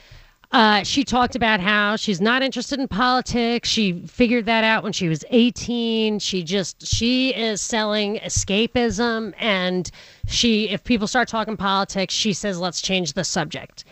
uh, 0.54 0.84
she 0.84 1.04
talked 1.04 1.36
about 1.36 1.60
how 1.60 1.98
she's 1.98 2.22
not 2.22 2.42
interested 2.42 2.80
in 2.80 2.88
politics. 2.88 3.68
She 3.68 4.08
figured 4.08 4.46
that 4.46 4.64
out 4.64 4.82
when 4.82 4.94
she 4.94 5.10
was 5.10 5.26
18. 5.30 6.20
She 6.20 6.44
just 6.44 6.88
she 6.88 7.36
is 7.36 7.60
selling 7.60 8.20
escapism, 8.20 9.34
and 9.38 9.92
she 10.28 10.70
if 10.70 10.86
people 10.86 11.08
start 11.08 11.28
talking 11.28 11.58
politics, 11.58 12.14
she 12.14 12.32
says 12.32 12.58
let's 12.58 12.82
change 12.82 13.14
the 13.14 13.26
subject. 13.26 13.84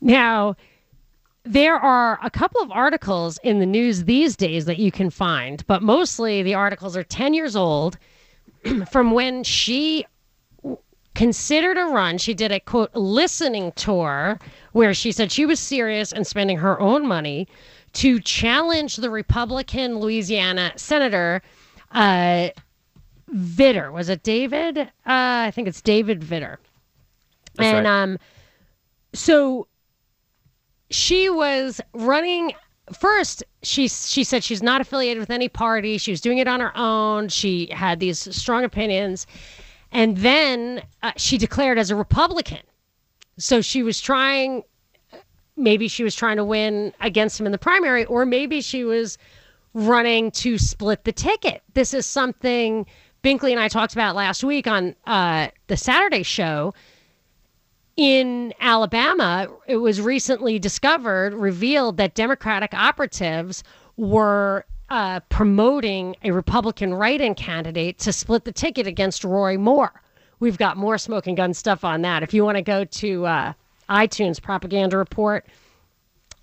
Now, 0.00 0.56
there 1.44 1.76
are 1.76 2.18
a 2.22 2.30
couple 2.30 2.60
of 2.60 2.70
articles 2.70 3.38
in 3.42 3.60
the 3.60 3.66
news 3.66 4.04
these 4.04 4.36
days 4.36 4.66
that 4.66 4.78
you 4.78 4.92
can 4.92 5.10
find, 5.10 5.66
but 5.66 5.82
mostly 5.82 6.42
the 6.42 6.54
articles 6.54 6.96
are 6.96 7.04
10 7.04 7.34
years 7.34 7.56
old 7.56 7.98
from 8.90 9.12
when 9.12 9.42
she 9.42 10.04
considered 11.14 11.78
a 11.78 11.86
run. 11.86 12.18
She 12.18 12.34
did 12.34 12.52
a 12.52 12.60
quote 12.60 12.94
listening 12.94 13.72
tour 13.72 14.38
where 14.72 14.94
she 14.94 15.12
said 15.12 15.32
she 15.32 15.46
was 15.46 15.58
serious 15.58 16.12
and 16.12 16.26
spending 16.26 16.58
her 16.58 16.78
own 16.80 17.06
money 17.06 17.48
to 17.94 18.20
challenge 18.20 18.96
the 18.96 19.10
Republican 19.10 19.98
Louisiana 19.98 20.72
Senator 20.76 21.42
uh, 21.92 22.50
Vitter. 23.34 23.92
Was 23.92 24.08
it 24.08 24.22
David? 24.22 24.78
Uh, 24.78 24.86
I 25.04 25.50
think 25.54 25.68
it's 25.68 25.80
David 25.80 26.20
Vitter. 26.20 26.58
That's 27.54 27.66
and 27.66 27.86
right. 27.86 28.02
um, 28.02 28.18
so 29.12 29.66
she 30.90 31.30
was 31.30 31.80
running 31.92 32.52
first 32.92 33.44
she 33.62 33.86
she 33.88 34.24
said 34.24 34.42
she's 34.42 34.62
not 34.62 34.80
affiliated 34.80 35.20
with 35.20 35.30
any 35.30 35.48
party. 35.48 35.98
She 35.98 36.10
was 36.10 36.20
doing 36.20 36.38
it 36.38 36.48
on 36.48 36.60
her 36.60 36.76
own. 36.76 37.28
She 37.28 37.66
had 37.66 38.00
these 38.00 38.34
strong 38.34 38.64
opinions. 38.64 39.26
And 39.92 40.16
then 40.18 40.82
uh, 41.02 41.12
she 41.16 41.38
declared 41.38 41.78
as 41.78 41.90
a 41.90 41.96
republican. 41.96 42.60
So 43.38 43.60
she 43.60 43.82
was 43.82 44.00
trying 44.00 44.62
maybe 45.56 45.88
she 45.88 46.02
was 46.04 46.14
trying 46.14 46.36
to 46.36 46.44
win 46.44 46.92
against 47.00 47.38
him 47.38 47.46
in 47.46 47.52
the 47.52 47.58
primary 47.58 48.04
or 48.06 48.24
maybe 48.24 48.60
she 48.60 48.84
was 48.84 49.18
running 49.74 50.30
to 50.32 50.58
split 50.58 51.04
the 51.04 51.12
ticket. 51.12 51.62
This 51.74 51.94
is 51.94 52.06
something 52.06 52.86
binkley 53.22 53.50
and 53.50 53.60
i 53.60 53.68
talked 53.68 53.92
about 53.92 54.16
last 54.16 54.42
week 54.42 54.66
on 54.66 54.94
uh, 55.06 55.48
the 55.66 55.76
saturday 55.76 56.22
show 56.22 56.72
in 58.00 58.54
Alabama, 58.60 59.46
it 59.66 59.76
was 59.76 60.00
recently 60.00 60.58
discovered, 60.58 61.34
revealed 61.34 61.98
that 61.98 62.14
Democratic 62.14 62.72
operatives 62.72 63.62
were 63.98 64.64
uh, 64.88 65.20
promoting 65.28 66.16
a 66.24 66.30
Republican 66.30 66.94
write 66.94 67.20
in 67.20 67.34
candidate 67.34 67.98
to 67.98 68.10
split 68.10 68.46
the 68.46 68.52
ticket 68.52 68.86
against 68.86 69.22
Roy 69.22 69.58
Moore. 69.58 70.00
We've 70.38 70.56
got 70.56 70.78
more 70.78 70.96
smoking 70.96 71.34
gun 71.34 71.52
stuff 71.52 71.84
on 71.84 72.00
that. 72.00 72.22
If 72.22 72.32
you 72.32 72.42
want 72.42 72.56
to 72.56 72.62
go 72.62 72.84
to 72.86 73.26
uh, 73.26 73.52
iTunes 73.90 74.40
Propaganda 74.40 74.96
Report 74.96 75.44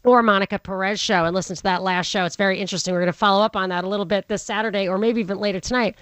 or 0.04 0.22
Monica 0.22 0.60
Perez 0.60 1.00
show 1.00 1.26
and 1.26 1.34
listen 1.34 1.56
to 1.56 1.64
that 1.64 1.82
last 1.82 2.06
show, 2.06 2.24
it's 2.24 2.36
very 2.36 2.60
interesting. 2.60 2.94
We're 2.94 3.02
going 3.02 3.08
to 3.08 3.18
follow 3.18 3.44
up 3.44 3.56
on 3.56 3.70
that 3.70 3.84
a 3.84 3.90
little 3.90 4.06
bit 4.06 4.28
this 4.28 4.44
Saturday 4.44 4.88
or 4.88 5.00
maybe 5.00 5.22
even 5.22 5.40
later 5.40 5.60
tonight. 5.60 5.96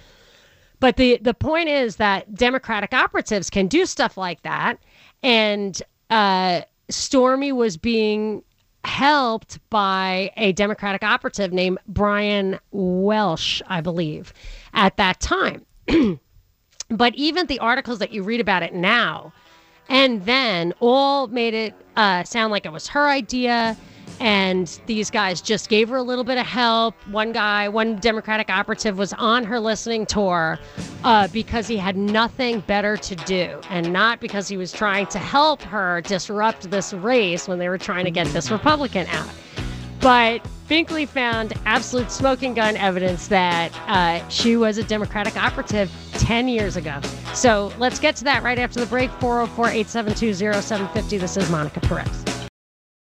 But 0.80 0.98
the, 0.98 1.18
the 1.22 1.32
point 1.32 1.70
is 1.70 1.96
that 1.96 2.34
Democratic 2.34 2.92
operatives 2.92 3.48
can 3.48 3.68
do 3.68 3.86
stuff 3.86 4.18
like 4.18 4.42
that 4.42 4.78
and 5.22 5.80
uh, 6.10 6.62
Stormy 6.88 7.52
was 7.52 7.76
being 7.76 8.42
helped 8.84 9.58
by 9.68 10.30
a 10.36 10.52
Democratic 10.52 11.02
operative 11.02 11.52
named 11.52 11.78
Brian 11.88 12.58
Welsh, 12.70 13.60
I 13.66 13.80
believe, 13.80 14.32
at 14.74 14.96
that 14.96 15.20
time. 15.20 15.66
but 16.88 17.14
even 17.16 17.46
the 17.46 17.58
articles 17.58 17.98
that 17.98 18.12
you 18.12 18.22
read 18.22 18.40
about 18.40 18.62
it 18.62 18.74
now 18.74 19.32
and 19.88 20.24
then 20.24 20.72
all 20.80 21.26
made 21.28 21.54
it 21.54 21.74
uh, 21.96 22.24
sound 22.24 22.50
like 22.50 22.66
it 22.66 22.72
was 22.72 22.88
her 22.88 23.08
idea 23.08 23.76
and 24.20 24.80
these 24.86 25.10
guys 25.10 25.40
just 25.40 25.68
gave 25.68 25.88
her 25.88 25.96
a 25.96 26.02
little 26.02 26.24
bit 26.24 26.38
of 26.38 26.46
help. 26.46 26.94
One 27.08 27.32
guy, 27.32 27.68
one 27.68 27.96
Democratic 27.96 28.50
operative 28.50 28.98
was 28.98 29.12
on 29.14 29.44
her 29.44 29.60
listening 29.60 30.06
tour 30.06 30.58
uh, 31.04 31.28
because 31.28 31.66
he 31.66 31.76
had 31.76 31.96
nothing 31.96 32.60
better 32.60 32.96
to 32.96 33.16
do 33.16 33.60
and 33.70 33.92
not 33.92 34.20
because 34.20 34.48
he 34.48 34.56
was 34.56 34.72
trying 34.72 35.06
to 35.08 35.18
help 35.18 35.62
her 35.62 36.00
disrupt 36.02 36.70
this 36.70 36.92
race 36.92 37.46
when 37.46 37.58
they 37.58 37.68
were 37.68 37.78
trying 37.78 38.04
to 38.04 38.10
get 38.10 38.26
this 38.28 38.50
Republican 38.50 39.06
out. 39.08 39.30
But 40.00 40.46
Binkley 40.68 41.06
found 41.06 41.52
absolute 41.64 42.10
smoking 42.10 42.54
gun 42.54 42.76
evidence 42.76 43.28
that 43.28 43.72
uh, 43.86 44.26
she 44.28 44.56
was 44.56 44.78
a 44.78 44.84
Democratic 44.84 45.36
operative 45.36 45.90
10 46.12 46.48
years 46.48 46.76
ago. 46.76 47.00
So 47.34 47.72
let's 47.78 47.98
get 47.98 48.16
to 48.16 48.24
that 48.24 48.42
right 48.42 48.58
after 48.58 48.80
the 48.80 48.86
break. 48.86 49.10
404 49.12 49.66
872 49.68 50.34
0750. 50.34 51.18
This 51.18 51.36
is 51.36 51.48
Monica 51.50 51.80
Perez. 51.80 52.25